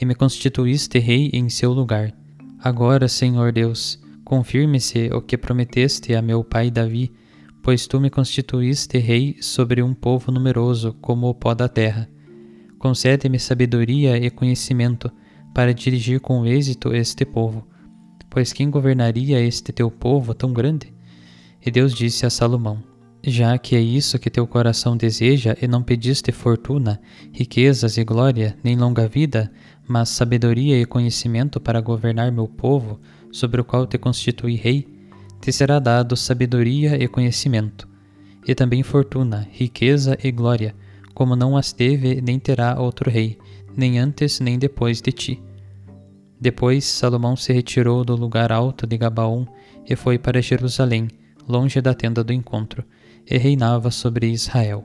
e 0.00 0.04
me 0.04 0.14
constituíste 0.14 1.00
rei 1.00 1.30
em 1.32 1.48
seu 1.48 1.72
lugar. 1.72 2.14
Agora, 2.60 3.08
Senhor 3.08 3.50
Deus, 3.50 4.00
confirme-se 4.24 5.10
o 5.12 5.20
que 5.20 5.36
prometeste 5.36 6.14
a 6.14 6.22
meu 6.22 6.44
pai 6.44 6.70
Davi, 6.70 7.12
pois 7.64 7.88
tu 7.88 8.00
me 8.00 8.10
constituíste 8.10 8.98
rei 8.98 9.36
sobre 9.40 9.82
um 9.82 9.92
povo 9.92 10.30
numeroso 10.30 10.92
como 11.00 11.26
o 11.28 11.34
pó 11.34 11.52
da 11.52 11.68
terra. 11.68 12.08
Concede-me 12.78 13.40
sabedoria 13.40 14.16
e 14.16 14.30
conhecimento 14.30 15.10
para 15.52 15.74
dirigir 15.74 16.20
com 16.20 16.46
êxito 16.46 16.94
este 16.94 17.24
povo. 17.24 17.66
Pois 18.30 18.52
quem 18.52 18.70
governaria 18.70 19.40
este 19.40 19.72
teu 19.72 19.90
povo 19.90 20.32
tão 20.32 20.52
grande? 20.52 20.93
E 21.64 21.70
Deus 21.70 21.94
disse 21.94 22.26
a 22.26 22.30
Salomão: 22.30 22.82
Já 23.22 23.56
que 23.58 23.76
é 23.76 23.80
isso 23.80 24.18
que 24.18 24.30
teu 24.30 24.46
coração 24.46 24.96
deseja, 24.96 25.56
e 25.60 25.66
não 25.66 25.82
pediste 25.82 26.32
fortuna, 26.32 27.00
riquezas 27.32 27.96
e 27.96 28.04
glória, 28.04 28.56
nem 28.62 28.76
longa 28.76 29.08
vida, 29.08 29.50
mas 29.86 30.08
sabedoria 30.08 30.80
e 30.80 30.84
conhecimento 30.84 31.60
para 31.60 31.80
governar 31.80 32.30
meu 32.32 32.46
povo, 32.46 33.00
sobre 33.32 33.60
o 33.60 33.64
qual 33.64 33.86
te 33.86 33.98
constituí 33.98 34.56
rei, 34.56 34.86
te 35.40 35.52
será 35.52 35.78
dado 35.78 36.16
sabedoria 36.16 37.02
e 37.02 37.08
conhecimento, 37.08 37.88
e 38.46 38.54
também 38.54 38.82
fortuna, 38.82 39.46
riqueza 39.50 40.18
e 40.22 40.30
glória 40.30 40.74
como 41.14 41.36
não 41.36 41.56
as 41.56 41.72
teve 41.72 42.20
nem 42.20 42.38
terá 42.38 42.78
outro 42.78 43.08
rei, 43.08 43.38
nem 43.74 43.98
antes 43.98 44.40
nem 44.40 44.58
depois 44.58 45.00
de 45.00 45.12
ti. 45.12 45.42
Depois 46.40 46.84
Salomão 46.84 47.36
se 47.36 47.52
retirou 47.52 48.04
do 48.04 48.16
lugar 48.16 48.52
alto 48.52 48.86
de 48.86 48.98
Gabaon 48.98 49.46
e 49.88 49.94
foi 49.94 50.18
para 50.18 50.42
Jerusalém, 50.42 51.08
longe 51.46 51.80
da 51.80 51.94
tenda 51.94 52.22
do 52.22 52.32
encontro, 52.32 52.84
e 53.30 53.38
reinava 53.38 53.90
sobre 53.90 54.30
Israel. 54.30 54.84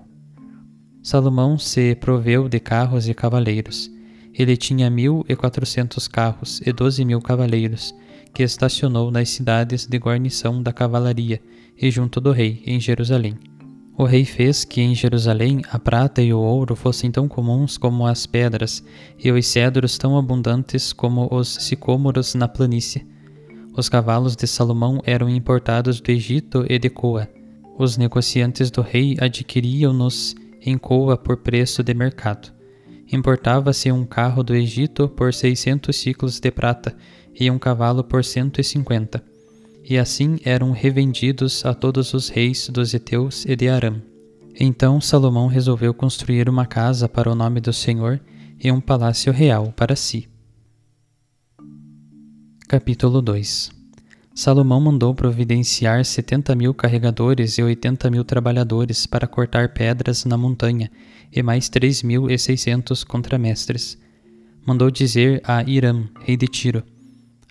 Salomão 1.01 1.57
se 1.57 1.95
proveu 1.95 2.49
de 2.49 2.59
carros 2.59 3.07
e 3.07 3.13
cavaleiros. 3.13 3.89
Ele 4.33 4.55
tinha 4.55 4.89
mil 4.89 5.25
e 5.27 5.35
quatrocentos 5.35 6.07
carros 6.07 6.61
e 6.65 6.71
doze 6.71 7.03
mil 7.03 7.21
cavaleiros, 7.21 7.95
que 8.33 8.43
estacionou 8.43 9.09
nas 9.09 9.29
cidades 9.29 9.87
de 9.87 9.97
guarnição 9.97 10.61
da 10.61 10.71
cavalaria 10.71 11.41
e 11.77 11.89
junto 11.89 12.21
do 12.21 12.31
rei, 12.31 12.61
em 12.65 12.79
Jerusalém. 12.79 13.37
O 13.97 14.05
rei 14.05 14.23
fez 14.23 14.63
que 14.63 14.81
em 14.81 14.95
Jerusalém 14.95 15.61
a 15.69 15.77
prata 15.77 16.21
e 16.21 16.33
o 16.33 16.39
ouro 16.39 16.73
fossem 16.75 17.11
tão 17.11 17.27
comuns 17.27 17.77
como 17.77 18.05
as 18.05 18.25
pedras, 18.25 18.83
e 19.21 19.29
os 19.31 19.45
cedros 19.45 19.97
tão 19.97 20.17
abundantes 20.17 20.93
como 20.93 21.27
os 21.31 21.49
sicômoros 21.49 22.33
na 22.33 22.47
planície. 22.47 23.05
Os 23.79 23.87
cavalos 23.87 24.35
de 24.35 24.45
Salomão 24.45 24.99
eram 25.05 25.29
importados 25.29 26.01
do 26.01 26.11
Egito 26.11 26.65
e 26.67 26.77
de 26.77 26.89
Coa. 26.89 27.29
Os 27.77 27.95
negociantes 27.95 28.69
do 28.69 28.81
rei 28.81 29.15
adquiriam-nos 29.17 30.35
em 30.61 30.77
Coa 30.77 31.15
por 31.15 31.37
preço 31.37 31.81
de 31.81 31.93
mercado. 31.93 32.51
Importava-se 33.09 33.89
um 33.89 34.05
carro 34.05 34.43
do 34.43 34.53
Egito 34.53 35.07
por 35.07 35.33
seiscentos 35.33 35.95
ciclos 35.95 36.41
de 36.41 36.51
prata 36.51 36.93
e 37.33 37.49
um 37.49 37.57
cavalo 37.57 38.03
por 38.03 38.21
cento 38.21 38.59
e 38.59 38.65
cinquenta 38.65 39.23
e 39.85 39.97
assim 39.97 40.39
eram 40.43 40.71
revendidos 40.71 41.65
a 41.65 41.73
todos 41.73 42.13
os 42.13 42.27
reis 42.27 42.69
dos 42.69 42.93
Eteus 42.93 43.45
e 43.45 43.55
de 43.55 43.69
Aram. 43.69 44.01
Então 44.59 44.99
Salomão 44.99 45.47
resolveu 45.47 45.93
construir 45.93 46.49
uma 46.49 46.65
casa 46.65 47.07
para 47.07 47.31
o 47.31 47.35
nome 47.35 47.61
do 47.61 47.71
Senhor 47.71 48.19
e 48.61 48.69
um 48.73 48.81
palácio 48.81 49.31
real 49.31 49.71
para 49.73 49.95
si. 49.95 50.27
Capítulo 52.69 53.19
2 53.19 53.71
Salomão 54.35 54.79
mandou 54.79 55.15
providenciar 55.15 56.05
setenta 56.05 56.53
mil 56.53 56.71
carregadores 56.71 57.57
e 57.57 57.63
oitenta 57.63 58.11
mil 58.11 58.23
trabalhadores 58.23 59.07
para 59.07 59.25
cortar 59.25 59.69
pedras 59.69 60.23
na 60.23 60.37
montanha, 60.37 60.91
e 61.33 61.41
mais 61.41 61.67
três 61.67 62.03
mil 62.03 62.29
e 62.29 62.37
seiscentos 62.37 63.03
contramestres. 63.03 63.97
Mandou 64.63 64.91
dizer 64.91 65.41
a 65.43 65.63
Hiram, 65.63 66.07
rei 66.21 66.37
de 66.37 66.45
Tiro: 66.45 66.83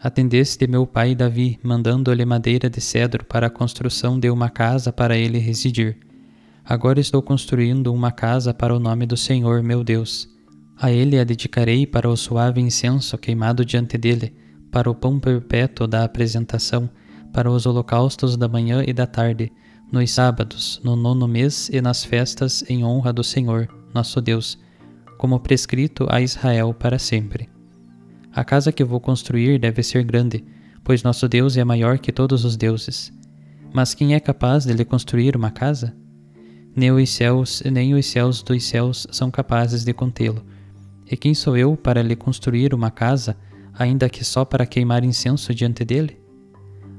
Atendeste 0.01 0.69
meu 0.69 0.87
pai 0.87 1.17
Davi, 1.17 1.59
mandando-lhe 1.65 2.25
madeira 2.25 2.71
de 2.71 2.81
cedro 2.81 3.25
para 3.25 3.49
a 3.49 3.51
construção 3.51 4.21
de 4.21 4.31
uma 4.31 4.49
casa 4.49 4.93
para 4.93 5.19
ele 5.19 5.39
residir. 5.39 5.99
Agora 6.65 7.01
estou 7.01 7.21
construindo 7.21 7.93
uma 7.93 8.13
casa 8.13 8.55
para 8.55 8.73
o 8.73 8.79
nome 8.79 9.05
do 9.05 9.17
Senhor 9.17 9.65
meu 9.65 9.83
Deus. 9.83 10.29
A 10.81 10.93
ele 10.93 11.19
a 11.19 11.25
dedicarei 11.25 11.89
para 11.89 12.09
o 12.09 12.17
suave 12.17 12.61
incenso 12.61 13.19
queimado 13.19 13.65
diante 13.65 13.99
dele, 13.99 14.33
para 14.71 14.91
o 14.91 14.95
pão 14.95 15.19
perpétuo 15.19 15.87
da 15.87 16.05
apresentação, 16.05 16.89
para 17.33 17.51
os 17.51 17.67
holocaustos 17.67 18.37
da 18.37 18.49
manhã 18.49 18.83
e 18.87 18.93
da 18.93 19.07
tarde, 19.07 19.53
nos 19.91 20.11
sábados, 20.11 20.81
no 20.85 20.97
nono 20.97 21.27
mês 21.27 21.71
e 21.73 21.81
nas 21.81 22.05
festas 22.05 22.63
em 22.69 22.85
honra 22.85 23.13
do 23.13 23.25
Senhor, 23.25 23.69
nosso 23.95 24.21
Deus, 24.21 24.59
como 25.17 25.41
prescrito 25.41 26.07
a 26.11 26.21
Israel 26.21 26.75
para 26.75 26.99
sempre. 26.99 27.49
A 28.33 28.45
casa 28.45 28.71
que 28.71 28.85
vou 28.85 29.01
construir 29.01 29.59
deve 29.59 29.83
ser 29.83 30.05
grande, 30.05 30.45
pois 30.85 31.03
nosso 31.03 31.29
Deus 31.29 31.57
é 31.57 31.65
maior 31.65 31.99
que 31.99 32.13
todos 32.13 32.45
os 32.45 32.57
deuses. 32.57 33.13
Mas 33.73 33.95
quem 33.95 34.15
é 34.15 34.21
capaz 34.21 34.65
de 34.65 34.73
lhe 34.73 34.85
construir 34.85 35.37
uma 35.37 35.51
casa? 35.51 35.95
Nem 36.77 36.93
os 36.93 37.11
céus, 37.11 37.63
nem 37.65 37.95
os 37.95 38.07
céus 38.07 38.43
dos 38.43 38.65
céus 38.65 39.07
são 39.11 39.31
capazes 39.31 39.85
de 39.85 39.93
contê-lo. 39.93 40.45
E 41.11 41.17
quem 41.17 41.35
sou 41.35 41.57
eu 41.57 41.77
para 41.77 42.03
lhe 42.03 42.15
construir 42.15 42.73
uma 42.75 42.91
casa, 42.91 43.37
ainda 43.79 44.09
que 44.09 44.25
só 44.25 44.45
para 44.45 44.67
queimar 44.67 45.05
incenso 45.05 45.55
diante 45.55 45.85
dele? 45.85 46.19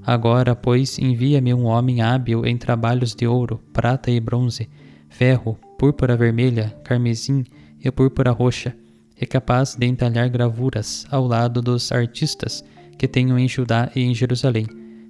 Agora, 0.06 0.56
pois, 0.56 0.98
envia-me 0.98 1.54
um 1.54 1.66
homem 1.66 2.02
hábil 2.02 2.46
em 2.46 2.58
trabalhos 2.58 3.14
de 3.14 3.28
ouro, 3.28 3.62
prata 3.74 4.10
e 4.10 4.20
bronze, 4.20 4.70
ferro, 5.10 5.58
púrpura 5.78 6.16
vermelha, 6.16 6.76
carmesim 6.84 7.44
e 7.84 7.92
púrpura 7.92 8.32
roxa, 8.32 8.76
é 9.20 9.26
capaz 9.26 9.76
de 9.76 9.86
entalhar 9.86 10.30
gravuras 10.30 11.06
ao 11.12 11.28
lado 11.28 11.62
dos 11.62 11.92
artistas 11.92 12.64
que 12.98 13.08
tenho 13.08 13.38
em 13.38 13.48
Judá 13.48 13.92
e 13.96 14.02
em 14.02 14.16
Jerusalém, 14.16 14.66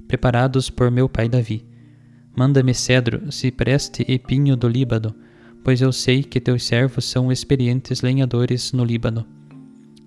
preparados 0.08 0.70
por 0.70 0.90
meu 0.90 1.08
pai 1.08 1.30
Davi. 1.30 1.66
Manda-me 2.36 2.74
cedro, 2.74 3.32
cipreste 3.32 4.04
e 4.08 4.18
pinho 4.18 4.56
do 4.56 4.68
Líbano, 4.68 5.16
pois 5.64 5.82
eu 5.82 5.92
sei 5.92 6.24
que 6.24 6.40
teus 6.40 6.64
servos 6.64 7.06
são 7.06 7.32
experientes 7.32 8.02
lenhadores 8.02 8.72
no 8.72 8.84
Líbano. 8.84 9.39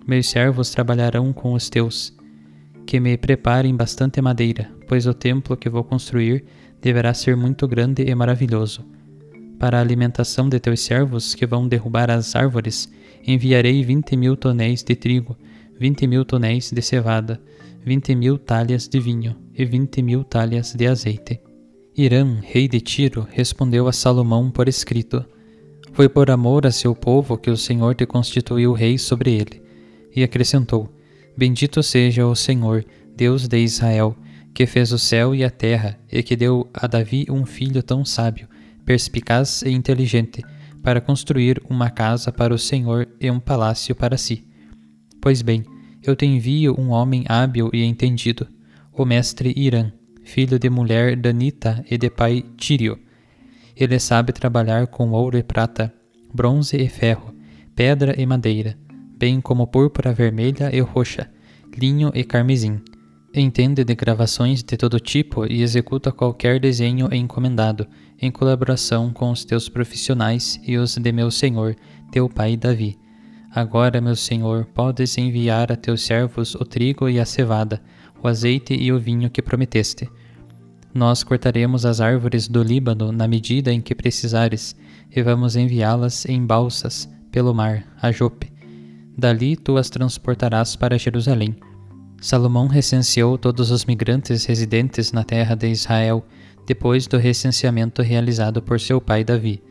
Meus 0.05 0.27
servos 0.27 0.69
trabalharão 0.69 1.31
com 1.31 1.53
os 1.53 1.69
teus. 1.69 2.13
Que 2.85 2.99
me 2.99 3.17
preparem 3.17 3.73
bastante 3.75 4.21
madeira, 4.21 4.69
pois 4.87 5.07
o 5.07 5.13
templo 5.13 5.55
que 5.55 5.69
vou 5.69 5.83
construir 5.83 6.43
deverá 6.81 7.13
ser 7.13 7.37
muito 7.37 7.65
grande 7.67 8.03
e 8.03 8.13
maravilhoso. 8.13 8.85
Para 9.57 9.77
a 9.77 9.81
alimentação 9.81 10.49
de 10.49 10.59
teus 10.59 10.81
servos 10.81 11.33
que 11.33 11.45
vão 11.45 11.65
derrubar 11.65 12.11
as 12.11 12.35
árvores, 12.35 12.91
enviarei 13.25 13.81
vinte 13.81 14.17
mil 14.17 14.35
tonéis 14.35 14.83
de 14.83 14.93
trigo, 14.93 15.37
vinte 15.79 16.05
mil 16.05 16.25
tonéis 16.25 16.69
de 16.69 16.81
cevada, 16.81 17.41
vinte 17.81 18.13
mil 18.13 18.37
talhas 18.37 18.89
de 18.89 18.99
vinho 18.99 19.37
e 19.55 19.63
vinte 19.63 20.01
mil 20.01 20.25
talhas 20.25 20.73
de 20.73 20.85
azeite. 20.85 21.39
Irã, 21.95 22.39
rei 22.41 22.67
de 22.67 22.81
Tiro, 22.81 23.25
respondeu 23.31 23.87
a 23.87 23.93
Salomão 23.93 24.51
por 24.51 24.67
escrito: 24.67 25.23
Foi 25.93 26.09
por 26.09 26.29
amor 26.29 26.67
a 26.67 26.71
seu 26.71 26.93
povo 26.93 27.37
que 27.37 27.49
o 27.49 27.55
Senhor 27.55 27.95
te 27.95 28.05
constituiu 28.05 28.73
rei 28.73 28.97
sobre 28.97 29.31
ele. 29.31 29.62
E 30.15 30.23
acrescentou: 30.23 30.93
Bendito 31.37 31.81
seja 31.81 32.25
o 32.25 32.35
Senhor, 32.35 32.85
Deus 33.15 33.47
de 33.47 33.57
Israel, 33.57 34.15
que 34.53 34.65
fez 34.65 34.91
o 34.91 34.99
céu 34.99 35.33
e 35.33 35.43
a 35.43 35.49
terra, 35.49 35.99
e 36.11 36.21
que 36.21 36.35
deu 36.35 36.69
a 36.73 36.85
Davi 36.85 37.25
um 37.29 37.45
filho 37.45 37.81
tão 37.81 38.05
sábio, 38.05 38.47
perspicaz 38.85 39.63
e 39.63 39.69
inteligente, 39.69 40.43
para 40.83 41.01
construir 41.01 41.61
uma 41.69 41.89
casa 41.89 42.31
para 42.31 42.53
o 42.53 42.59
Senhor 42.59 43.07
e 43.19 43.31
um 43.31 43.39
palácio 43.39 43.95
para 43.95 44.17
si. 44.17 44.45
Pois 45.21 45.41
bem, 45.41 45.63
eu 46.03 46.15
te 46.15 46.25
envio 46.25 46.75
um 46.77 46.89
homem 46.89 47.23
hábil 47.27 47.69
e 47.73 47.83
entendido, 47.83 48.47
o 48.91 49.05
mestre 49.05 49.53
Irã, 49.55 49.91
filho 50.23 50.59
de 50.59 50.69
mulher 50.69 51.15
danita 51.15 51.83
e 51.89 51.97
de 51.97 52.09
pai 52.09 52.43
Tírio. 52.57 52.99
Ele 53.75 53.97
sabe 53.97 54.33
trabalhar 54.33 54.87
com 54.87 55.11
ouro 55.11 55.37
e 55.37 55.43
prata, 55.43 55.91
bronze 56.33 56.77
e 56.77 56.89
ferro, 56.89 57.33
pedra 57.75 58.19
e 58.21 58.25
madeira, 58.25 58.77
bem 59.23 59.39
como 59.39 59.65
púrpura 59.65 60.11
vermelha 60.11 60.69
e 60.75 60.81
roxa, 60.81 61.29
linho 61.77 62.11
e 62.13 62.25
carmesim. 62.25 62.81
Entende 63.33 63.85
de 63.85 63.95
gravações 63.95 64.61
de 64.61 64.75
todo 64.75 64.99
tipo 64.99 65.45
e 65.45 65.61
executa 65.61 66.11
qualquer 66.11 66.59
desenho 66.59 67.07
encomendado, 67.09 67.87
em 68.21 68.29
colaboração 68.29 69.13
com 69.13 69.31
os 69.31 69.45
teus 69.45 69.69
profissionais 69.69 70.59
e 70.67 70.75
os 70.75 70.97
de 70.97 71.11
meu 71.13 71.31
senhor, 71.31 71.73
teu 72.11 72.27
pai 72.27 72.57
Davi. 72.57 72.97
Agora, 73.49 74.01
meu 74.01 74.17
senhor, 74.17 74.65
podes 74.65 75.17
enviar 75.17 75.71
a 75.71 75.77
teus 75.77 76.01
servos 76.01 76.53
o 76.55 76.65
trigo 76.65 77.07
e 77.07 77.17
a 77.17 77.25
cevada, 77.25 77.81
o 78.21 78.27
azeite 78.27 78.73
e 78.73 78.91
o 78.91 78.99
vinho 78.99 79.29
que 79.29 79.41
prometeste. 79.41 80.05
Nós 80.93 81.23
cortaremos 81.23 81.85
as 81.85 82.01
árvores 82.01 82.49
do 82.49 82.61
Líbano 82.61 83.13
na 83.13 83.25
medida 83.25 83.71
em 83.71 83.79
que 83.79 83.95
precisares, 83.95 84.75
e 85.09 85.23
vamos 85.23 85.55
enviá-las 85.55 86.25
em 86.25 86.45
balsas 86.45 87.09
pelo 87.31 87.53
mar, 87.53 87.85
a 88.01 88.11
Jope. 88.11 88.52
Dali 89.17 89.55
tu 89.55 89.77
as 89.77 89.89
transportarás 89.89 90.75
para 90.75 90.97
Jerusalém 90.97 91.55
Salomão 92.23 92.65
recenseou 92.67 93.37
todos 93.37 93.69
os 93.69 93.83
migrantes 93.83 94.45
residentes 94.45 95.11
na 95.11 95.25
terra 95.25 95.55
de 95.55 95.67
Israel 95.67 96.25
depois 96.65 97.05
do 97.05 97.17
recenseamento 97.17 98.01
realizado 98.01 98.61
por 98.61 98.79
seu 98.79 99.01
pai 99.01 99.25
Davi. 99.25 99.61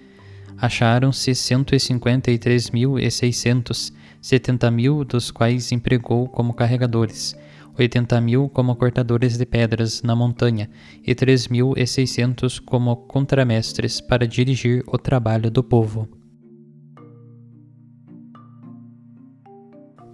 Acharam-se 0.58 1.30
153.600, 1.30 3.90
70 4.20 4.70
mil 4.70 5.02
dos 5.02 5.30
quais 5.30 5.72
empregou 5.72 6.28
como 6.28 6.52
carregadores, 6.52 7.34
80 7.78 8.20
mil 8.20 8.50
como 8.50 8.76
cortadores 8.76 9.38
de 9.38 9.46
pedras 9.46 10.02
na 10.02 10.14
montanha 10.14 10.68
e 11.02 11.14
3.600 11.14 12.60
como 12.60 12.96
contramestres 12.96 13.98
para 13.98 14.28
dirigir 14.28 14.84
o 14.86 14.98
trabalho 14.98 15.50
do 15.50 15.64
povo. 15.64 16.21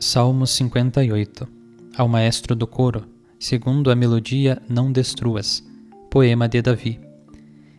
Salmo 0.00 0.46
58 0.46 1.48
ao 1.96 2.06
maestro 2.06 2.54
do 2.54 2.68
coro, 2.68 3.04
segundo 3.36 3.90
a 3.90 3.96
melodia 3.96 4.62
Não 4.68 4.92
Destruas, 4.92 5.60
poema 6.08 6.48
de 6.48 6.62
Davi. 6.62 7.00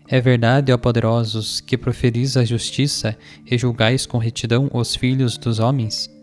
É 0.05 0.19
verdade, 0.19 0.73
ó 0.73 0.77
poderosos, 0.77 1.61
que 1.61 1.77
proferis 1.77 2.35
a 2.35 2.43
justiça 2.43 3.17
e 3.49 3.57
julgais 3.57 4.05
com 4.05 4.17
retidão 4.17 4.69
os 4.73 4.97
filhos 4.97 5.37
dos 5.37 5.59
homens? 5.59 6.13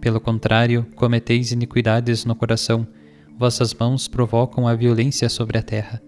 Pelo 0.00 0.20
contrário, 0.20 0.86
cometeis 0.94 1.50
iniquidades 1.50 2.24
no 2.24 2.36
coração, 2.36 2.86
vossas 3.36 3.74
mãos 3.74 4.06
provocam 4.06 4.68
a 4.68 4.76
violência 4.76 5.28
sobre 5.28 5.58
a 5.58 5.62
terra. 5.62 6.00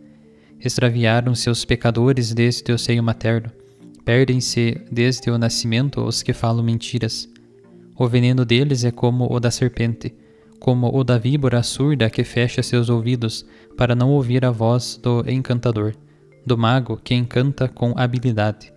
Extraviaram-se 0.61 1.51
os 1.51 1.65
pecadores 1.65 2.33
desde 2.33 2.71
o 2.71 2.79
seio 2.79 3.03
materno, 3.03 3.51
perdem-se 4.05 4.81
desde 4.89 5.33
o 5.33 5.37
nascimento 5.37 6.01
os 6.01 6.23
que 6.23 6.33
falam 6.33 6.63
mentiras. 6.63 7.32
O 8.03 8.09
veneno 8.09 8.45
deles 8.45 8.83
é 8.83 8.91
como 8.91 9.33
o 9.33 9.39
da 9.39 9.49
serpente, 9.49 10.13
como 10.59 10.93
o 10.93 11.05
da 11.05 11.19
víbora 11.19 11.63
surda 11.63 12.11
que 12.11 12.25
fecha 12.25 12.61
seus 12.61 12.89
ouvidos 12.89 13.47
para 13.77 13.95
não 13.95 14.11
ouvir 14.11 14.45
a 14.45 14.51
voz 14.51 14.99
do 15.01 15.23
encantador, 15.31 15.95
do 16.45 16.59
mago 16.59 16.97
que 16.97 17.15
encanta 17.15 17.69
com 17.69 17.95
habilidade. 17.97 18.73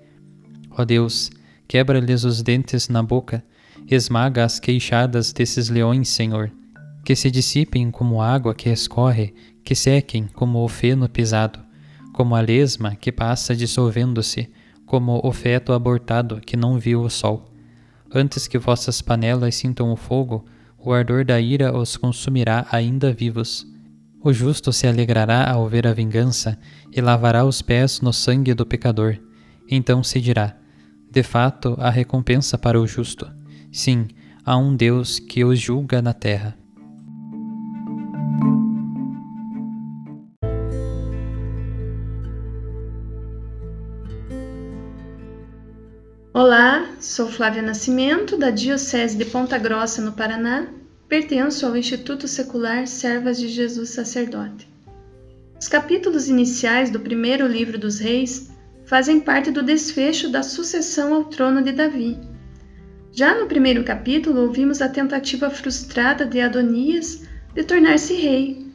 Ó 0.70 0.86
Deus, 0.86 1.32
quebra-lhes 1.68 2.24
os 2.24 2.44
dentes 2.44 2.88
na 2.88 3.02
boca, 3.02 3.44
esmaga 3.90 4.46
as 4.46 4.60
queixadas 4.60 5.34
desses 5.34 5.70
leões, 5.70 6.08
Senhor, 6.08 6.52
que 7.04 7.16
se 7.16 7.32
dissipem 7.32 7.90
como 7.90 8.22
água 8.22 8.54
que 8.54 8.70
escorre, 8.70 9.34
que 9.64 9.74
sequem 9.74 10.28
como 10.28 10.64
o 10.64 10.68
feno 10.68 11.10
pisado, 11.10 11.58
como 12.14 12.36
a 12.36 12.42
lesma 12.42 12.96
que 12.96 13.12
passa 13.12 13.56
dissolvendo-se, 13.56 14.52
como 14.86 15.20
o 15.24 15.32
feto 15.32 15.74
abortado 15.74 16.40
que 16.40 16.56
não 16.56 16.78
viu 16.78 17.02
o 17.02 17.10
sol. 17.10 17.55
Antes 18.18 18.48
que 18.48 18.58
vossas 18.58 19.02
panelas 19.02 19.56
sintam 19.56 19.92
o 19.92 19.98
fogo, 19.98 20.46
o 20.80 20.94
ardor 20.94 21.26
da 21.26 21.38
ira 21.42 21.78
os 21.78 21.98
consumirá 21.98 22.66
ainda 22.72 23.12
vivos. 23.12 23.68
O 24.24 24.32
justo 24.32 24.72
se 24.72 24.88
alegrará 24.88 25.52
ao 25.52 25.68
ver 25.68 25.86
a 25.86 25.92
vingança 25.92 26.58
e 26.94 27.02
lavará 27.02 27.44
os 27.44 27.62
pés 27.62 28.00
no 28.00 28.14
sangue 28.14 28.54
do 28.54 28.66
pecador. 28.66 29.18
Então 29.70 30.02
se 30.02 30.22
dirá: 30.22 30.56
De 31.12 31.24
fato, 31.24 31.76
há 31.78 31.90
recompensa 31.90 32.58
para 32.58 32.80
o 32.80 32.88
justo. 32.88 33.30
Sim, 33.70 34.08
há 34.46 34.56
um 34.56 34.74
Deus 34.74 35.20
que 35.20 35.44
os 35.44 35.60
julga 35.60 36.02
na 36.02 36.14
terra. 36.14 36.58
Sou 47.06 47.28
Flávia 47.30 47.62
Nascimento, 47.62 48.36
da 48.36 48.50
Diocese 48.50 49.16
de 49.16 49.26
Ponta 49.26 49.60
Grossa, 49.60 50.02
no 50.02 50.14
Paraná. 50.14 50.68
Pertenço 51.08 51.68
ao 51.68 51.78
Instituto 51.78 52.28
Secular 52.28 52.88
Servas 52.88 53.38
de 53.38 53.48
Jesus 53.48 53.92
Sacerdote. 53.92 54.68
Os 55.60 55.68
capítulos 55.68 56.28
iniciais 56.28 56.90
do 56.90 57.00
primeiro 57.00 57.46
livro 57.46 57.78
dos 57.78 58.00
Reis 58.00 58.50
fazem 58.86 59.20
parte 59.20 59.52
do 59.52 59.62
desfecho 59.62 60.30
da 60.30 60.42
sucessão 60.42 61.14
ao 61.14 61.26
trono 61.26 61.62
de 61.62 61.72
Davi. 61.72 62.20
Já 63.12 63.40
no 63.40 63.46
primeiro 63.46 63.84
capítulo, 63.84 64.42
ouvimos 64.42 64.82
a 64.82 64.90
tentativa 64.90 65.52
frustrada 65.52 66.26
de 66.26 66.42
Adonias 66.42 67.22
de 67.54 67.64
tornar-se 67.64 68.16
rei 68.16 68.66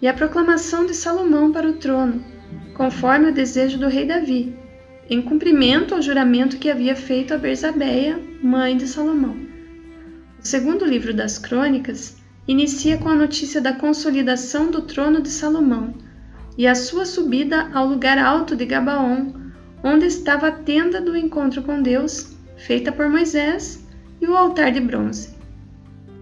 e 0.00 0.06
a 0.06 0.14
proclamação 0.14 0.86
de 0.86 0.94
Salomão 0.94 1.50
para 1.50 1.68
o 1.68 1.74
trono, 1.74 2.24
conforme 2.74 3.30
o 3.30 3.34
desejo 3.34 3.78
do 3.78 3.88
rei 3.88 4.06
Davi, 4.06 4.59
em 5.10 5.20
cumprimento 5.20 5.92
ao 5.92 6.00
juramento 6.00 6.56
que 6.56 6.70
havia 6.70 6.94
feito 6.94 7.34
a 7.34 7.36
Berzabeia, 7.36 8.16
mãe 8.40 8.76
de 8.76 8.86
Salomão. 8.86 9.36
O 10.40 10.46
segundo 10.46 10.84
livro 10.84 11.12
das 11.12 11.36
Crônicas 11.36 12.16
inicia 12.46 12.96
com 12.96 13.08
a 13.08 13.14
notícia 13.16 13.60
da 13.60 13.72
consolidação 13.72 14.70
do 14.70 14.82
trono 14.82 15.20
de 15.20 15.28
Salomão 15.28 15.94
e 16.56 16.64
a 16.64 16.76
sua 16.76 17.04
subida 17.04 17.68
ao 17.74 17.88
lugar 17.88 18.18
alto 18.18 18.54
de 18.54 18.64
Gabaon, 18.64 19.32
onde 19.82 20.06
estava 20.06 20.46
a 20.46 20.52
tenda 20.52 21.00
do 21.00 21.16
encontro 21.16 21.60
com 21.62 21.82
Deus, 21.82 22.36
feita 22.56 22.92
por 22.92 23.08
Moisés, 23.08 23.84
e 24.20 24.26
o 24.28 24.36
altar 24.36 24.70
de 24.70 24.80
bronze. 24.80 25.30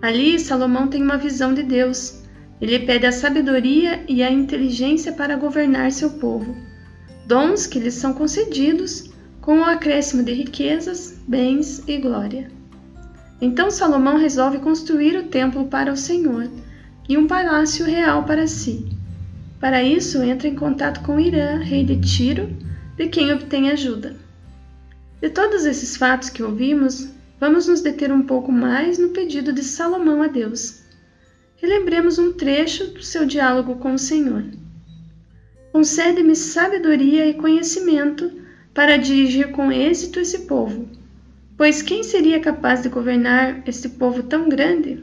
Ali, 0.01 0.39
Salomão 0.39 0.89
tem 0.89 1.03
uma 1.03 1.19
visão 1.19 1.53
de 1.53 1.63
Deus. 1.63 2.23
Ele 2.59 2.79
pede 2.79 3.05
a 3.05 3.13
sabedoria 3.13 4.03
e 4.09 4.23
a 4.23 4.31
inteligência 4.31 5.13
para 5.13 5.37
governar 5.37 5.93
seu 5.93 6.11
povo, 6.13 6.57
dons 7.29 7.67
que 7.67 7.79
lhes 7.79 7.93
são 7.93 8.15
concedidos 8.15 9.11
com 9.43 9.59
o 9.59 9.65
acréscimo 9.65 10.23
de 10.23 10.33
riquezas, 10.33 11.21
bens 11.29 11.83
e 11.87 11.99
glória. 11.99 12.51
Então 13.39 13.71
Salomão 13.71 14.17
resolve 14.17 14.59
construir 14.61 15.15
o 15.15 15.25
templo 15.25 15.67
para 15.67 15.93
o 15.93 15.97
Senhor 15.97 16.51
e 17.07 17.19
um 17.19 17.27
palácio 17.27 17.85
real 17.85 18.25
para 18.25 18.47
si. 18.47 18.89
Para 19.61 19.83
isso, 19.83 20.23
entra 20.23 20.49
em 20.49 20.55
contato 20.55 21.03
com 21.03 21.21
Irã, 21.21 21.59
rei 21.59 21.85
de 21.85 22.01
Tiro, 22.01 22.49
de 22.97 23.09
quem 23.09 23.31
obtém 23.31 23.71
ajuda. 23.71 24.17
De 25.21 25.29
todos 25.29 25.67
esses 25.67 25.99
fatos 25.99 26.31
que 26.31 26.43
ouvimos, 26.43 27.11
vamos 27.39 27.67
nos 27.67 27.83
deter 27.83 28.11
um 28.11 28.23
pouco 28.23 28.51
mais 28.51 28.99
no 28.99 29.11
pedido 29.11 29.53
de 29.53 29.63
Salomão 29.63 30.23
a 30.23 30.29
Deus. 30.29 30.81
Relembremos 31.57 32.19
um 32.19 32.33
trecho 32.33 32.87
do 32.87 33.03
seu 33.03 33.27
diálogo 33.27 33.77
com 33.77 33.93
o 33.93 33.99
Senhor. 33.99 34.45
Concede-me 35.73 36.35
sabedoria 36.35 37.27
e 37.27 37.35
conhecimento 37.35 38.31
para 38.73 38.97
dirigir 38.97 39.53
com 39.53 39.71
êxito 39.73 40.21
esse 40.21 40.41
povo, 40.41 40.89
pois 41.57 41.83
quem 41.83 42.03
seria 42.03 42.41
capaz 42.41 42.83
de 42.83 42.89
governar 42.89 43.63
esse 43.69 43.91
povo 43.91 44.23
tão 44.23 44.49
grande? 44.49 45.03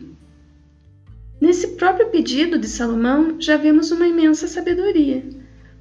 Nesse 1.40 1.70
próprio 1.70 2.10
pedido 2.10 2.58
de 2.58 2.68
Salomão 2.68 3.36
já 3.40 3.58
vemos 3.58 3.92
uma 3.92 4.08
imensa 4.08 4.48
sabedoria 4.48 5.24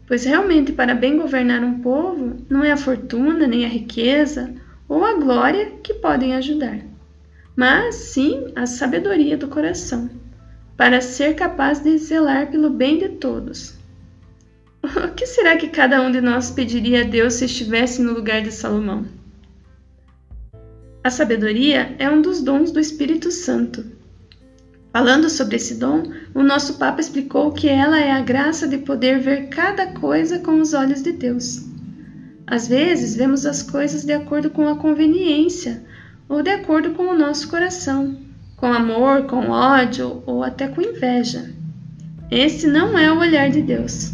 Pois 0.06 0.24
realmente, 0.24 0.72
para 0.72 0.94
bem 0.94 1.16
governar 1.16 1.64
um 1.64 1.80
povo, 1.80 2.36
não 2.48 2.62
é 2.62 2.70
a 2.70 2.76
fortuna, 2.76 3.46
nem 3.46 3.64
a 3.64 3.68
riqueza 3.68 4.54
ou 4.86 5.02
a 5.02 5.14
glória 5.14 5.72
que 5.82 5.94
podem 5.94 6.34
ajudar, 6.34 6.78
mas 7.56 7.94
sim 7.94 8.52
a 8.54 8.66
sabedoria 8.66 9.36
do 9.36 9.48
coração, 9.48 10.10
para 10.76 11.00
ser 11.00 11.34
capaz 11.34 11.80
de 11.80 11.96
zelar 11.96 12.50
pelo 12.50 12.68
bem 12.68 12.98
de 12.98 13.08
todos. 13.10 13.73
O 15.04 15.14
que 15.14 15.26
será 15.26 15.56
que 15.56 15.68
cada 15.68 16.02
um 16.02 16.10
de 16.10 16.20
nós 16.20 16.50
pediria 16.50 17.00
a 17.00 17.04
Deus 17.04 17.34
se 17.34 17.46
estivesse 17.46 18.02
no 18.02 18.12
lugar 18.12 18.42
de 18.42 18.52
Salomão? 18.52 19.06
A 21.02 21.10
sabedoria 21.10 21.94
é 21.98 22.10
um 22.10 22.20
dos 22.20 22.42
dons 22.42 22.70
do 22.70 22.80
Espírito 22.80 23.30
Santo 23.30 23.94
Falando 24.94 25.28
sobre 25.28 25.56
esse 25.56 25.74
dom, 25.74 26.04
o 26.32 26.40
nosso 26.40 26.74
Papa 26.74 27.00
explicou 27.00 27.50
que 27.50 27.68
ela 27.68 27.98
é 27.98 28.12
a 28.12 28.20
graça 28.20 28.68
de 28.68 28.78
poder 28.78 29.18
ver 29.18 29.48
cada 29.48 29.88
coisa 29.88 30.38
com 30.38 30.60
os 30.60 30.72
olhos 30.72 31.02
de 31.02 31.10
Deus. 31.10 31.64
Às 32.46 32.68
vezes, 32.68 33.16
vemos 33.16 33.44
as 33.44 33.60
coisas 33.60 34.04
de 34.04 34.12
acordo 34.12 34.50
com 34.50 34.68
a 34.68 34.76
conveniência 34.76 35.82
ou 36.28 36.44
de 36.44 36.50
acordo 36.50 36.90
com 36.90 37.08
o 37.08 37.18
nosso 37.18 37.48
coração, 37.48 38.16
com 38.56 38.72
amor, 38.72 39.26
com 39.26 39.50
ódio 39.50 40.22
ou 40.26 40.44
até 40.44 40.68
com 40.68 40.80
inveja. 40.80 41.50
Esse 42.30 42.68
não 42.68 42.96
é 42.96 43.10
o 43.10 43.18
olhar 43.18 43.50
de 43.50 43.62
Deus. 43.62 44.13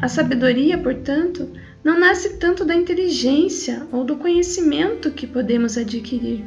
A 0.00 0.06
sabedoria, 0.06 0.78
portanto, 0.78 1.50
não 1.82 1.98
nasce 1.98 2.38
tanto 2.38 2.64
da 2.64 2.74
inteligência 2.74 3.86
ou 3.90 4.04
do 4.04 4.16
conhecimento 4.16 5.10
que 5.10 5.26
podemos 5.26 5.76
adquirir, 5.76 6.44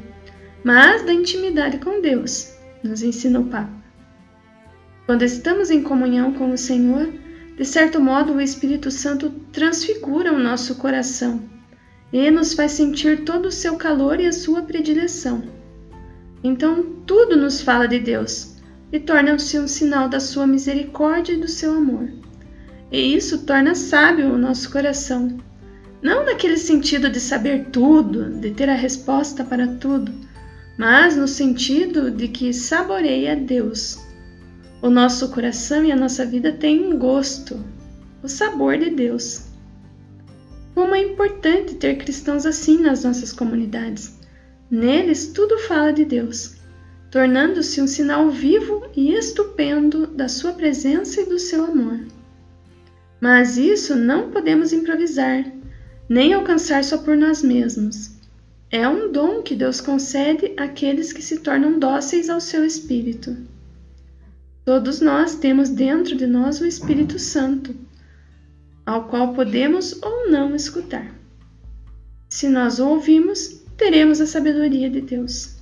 mas 0.63 1.03
da 1.03 1.13
intimidade 1.13 1.77
com 1.79 1.99
Deus 1.99 2.53
nos 2.81 3.03
ensina 3.03 3.41
o 3.41 3.45
Papa. 3.45 3.81
Quando 5.05 5.23
estamos 5.23 5.69
em 5.69 5.83
comunhão 5.83 6.31
com 6.33 6.51
o 6.51 6.57
Senhor, 6.57 7.11
de 7.57 7.65
certo 7.65 7.99
modo 7.99 8.33
o 8.33 8.41
Espírito 8.41 8.89
Santo 8.89 9.29
transfigura 9.51 10.31
o 10.31 10.39
nosso 10.39 10.75
coração 10.75 11.43
e 12.13 12.31
nos 12.31 12.53
faz 12.53 12.71
sentir 12.71 13.25
todo 13.25 13.47
o 13.47 13.51
seu 13.51 13.75
calor 13.75 14.21
e 14.21 14.27
a 14.27 14.31
sua 14.31 14.61
predileção. 14.61 15.43
Então, 16.41 16.83
tudo 17.05 17.35
nos 17.35 17.61
fala 17.61 17.85
de 17.85 17.99
Deus 17.99 18.55
e 18.93 18.99
torna-se 18.99 19.59
um 19.59 19.67
sinal 19.67 20.07
da 20.07 20.21
sua 20.21 20.47
misericórdia 20.47 21.33
e 21.33 21.39
do 21.39 21.49
seu 21.49 21.73
amor. 21.73 22.09
E 22.91 23.15
isso 23.15 23.45
torna 23.45 23.73
sábio 23.73 24.33
o 24.33 24.37
nosso 24.37 24.69
coração. 24.69 25.37
Não 26.01 26.25
naquele 26.25 26.57
sentido 26.57 27.09
de 27.09 27.19
saber 27.19 27.67
tudo, 27.71 28.29
de 28.29 28.51
ter 28.51 28.67
a 28.67 28.75
resposta 28.75 29.43
para 29.43 29.67
tudo, 29.67 30.11
mas 30.77 31.15
no 31.15 31.27
sentido 31.27 32.11
de 32.11 32.27
que 32.27 32.51
saboreia 32.51 33.35
Deus. 33.35 33.99
O 34.81 34.89
nosso 34.89 35.29
coração 35.29 35.85
e 35.85 35.91
a 35.91 35.95
nossa 35.95 36.25
vida 36.25 36.51
têm 36.51 36.83
um 36.83 36.97
gosto, 36.97 37.63
o 38.23 38.27
sabor 38.27 38.77
de 38.77 38.89
Deus. 38.89 39.45
Como 40.73 40.95
é 40.95 41.01
importante 41.01 41.75
ter 41.75 41.97
cristãos 41.97 42.45
assim 42.45 42.81
nas 42.81 43.03
nossas 43.03 43.31
comunidades. 43.31 44.19
Neles 44.69 45.27
tudo 45.27 45.59
fala 45.59 45.93
de 45.93 46.03
Deus, 46.03 46.55
tornando-se 47.11 47.79
um 47.81 47.87
sinal 47.87 48.29
vivo 48.29 48.83
e 48.95 49.13
estupendo 49.13 50.07
da 50.07 50.27
sua 50.27 50.53
presença 50.53 51.21
e 51.21 51.25
do 51.25 51.37
seu 51.37 51.65
amor. 51.65 51.99
Mas 53.21 53.55
isso 53.55 53.95
não 53.95 54.31
podemos 54.31 54.73
improvisar, 54.73 55.45
nem 56.09 56.33
alcançar 56.33 56.83
só 56.83 56.97
por 56.97 57.15
nós 57.15 57.43
mesmos. 57.43 58.19
É 58.71 58.87
um 58.87 59.11
dom 59.11 59.43
que 59.43 59.55
Deus 59.55 59.79
concede 59.79 60.53
àqueles 60.57 61.13
que 61.13 61.21
se 61.21 61.39
tornam 61.39 61.77
dóceis 61.77 62.29
ao 62.29 62.41
seu 62.41 62.65
Espírito. 62.65 63.37
Todos 64.65 65.01
nós 65.01 65.35
temos 65.35 65.69
dentro 65.69 66.15
de 66.15 66.25
nós 66.25 66.59
o 66.59 66.65
Espírito 66.65 67.19
Santo, 67.19 67.75
ao 68.85 69.07
qual 69.07 69.33
podemos 69.33 70.01
ou 70.01 70.31
não 70.31 70.55
escutar. 70.55 71.13
Se 72.27 72.49
nós 72.49 72.79
o 72.79 72.87
ouvimos, 72.87 73.61
teremos 73.77 74.19
a 74.19 74.25
sabedoria 74.25 74.89
de 74.89 75.01
Deus. 75.01 75.57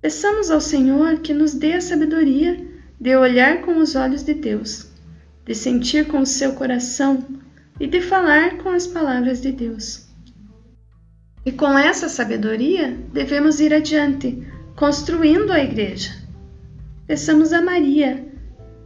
Peçamos 0.00 0.50
ao 0.50 0.60
Senhor 0.60 1.18
que 1.18 1.34
nos 1.34 1.52
dê 1.52 1.74
a 1.74 1.80
sabedoria 1.80 2.64
de 3.00 3.16
olhar 3.16 3.62
com 3.62 3.78
os 3.78 3.96
olhos 3.96 4.22
de 4.22 4.34
Deus, 4.34 4.87
de 5.48 5.54
sentir 5.54 6.06
com 6.08 6.20
o 6.20 6.26
seu 6.26 6.52
coração 6.52 7.24
e 7.80 7.86
de 7.86 8.02
falar 8.02 8.58
com 8.58 8.68
as 8.68 8.86
palavras 8.86 9.40
de 9.40 9.50
Deus. 9.50 10.06
E 11.42 11.50
com 11.50 11.78
essa 11.78 12.06
sabedoria 12.06 12.94
devemos 13.14 13.58
ir 13.58 13.72
adiante, 13.72 14.46
construindo 14.76 15.50
a 15.50 15.64
igreja. 15.64 16.10
Peçamos 17.06 17.54
a 17.54 17.62
Maria, 17.62 18.26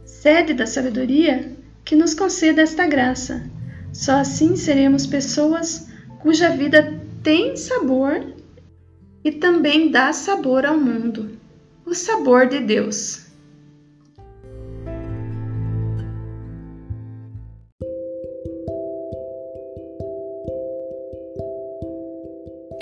sede 0.05 0.53
da 0.53 0.65
sabedoria, 0.65 1.51
que 1.83 1.97
nos 1.97 2.13
conceda 2.13 2.61
esta 2.61 2.87
graça. 2.87 3.43
Só 3.91 4.13
assim 4.13 4.55
seremos 4.55 5.05
pessoas 5.05 5.89
cuja 6.21 6.49
vida 6.49 6.97
tem 7.21 7.57
sabor 7.57 8.25
e 9.21 9.33
também 9.33 9.91
dá 9.91 10.13
sabor 10.13 10.65
ao 10.65 10.79
mundo 10.79 11.37
o 11.85 11.93
sabor 11.93 12.47
de 12.47 12.61
Deus. 12.61 13.22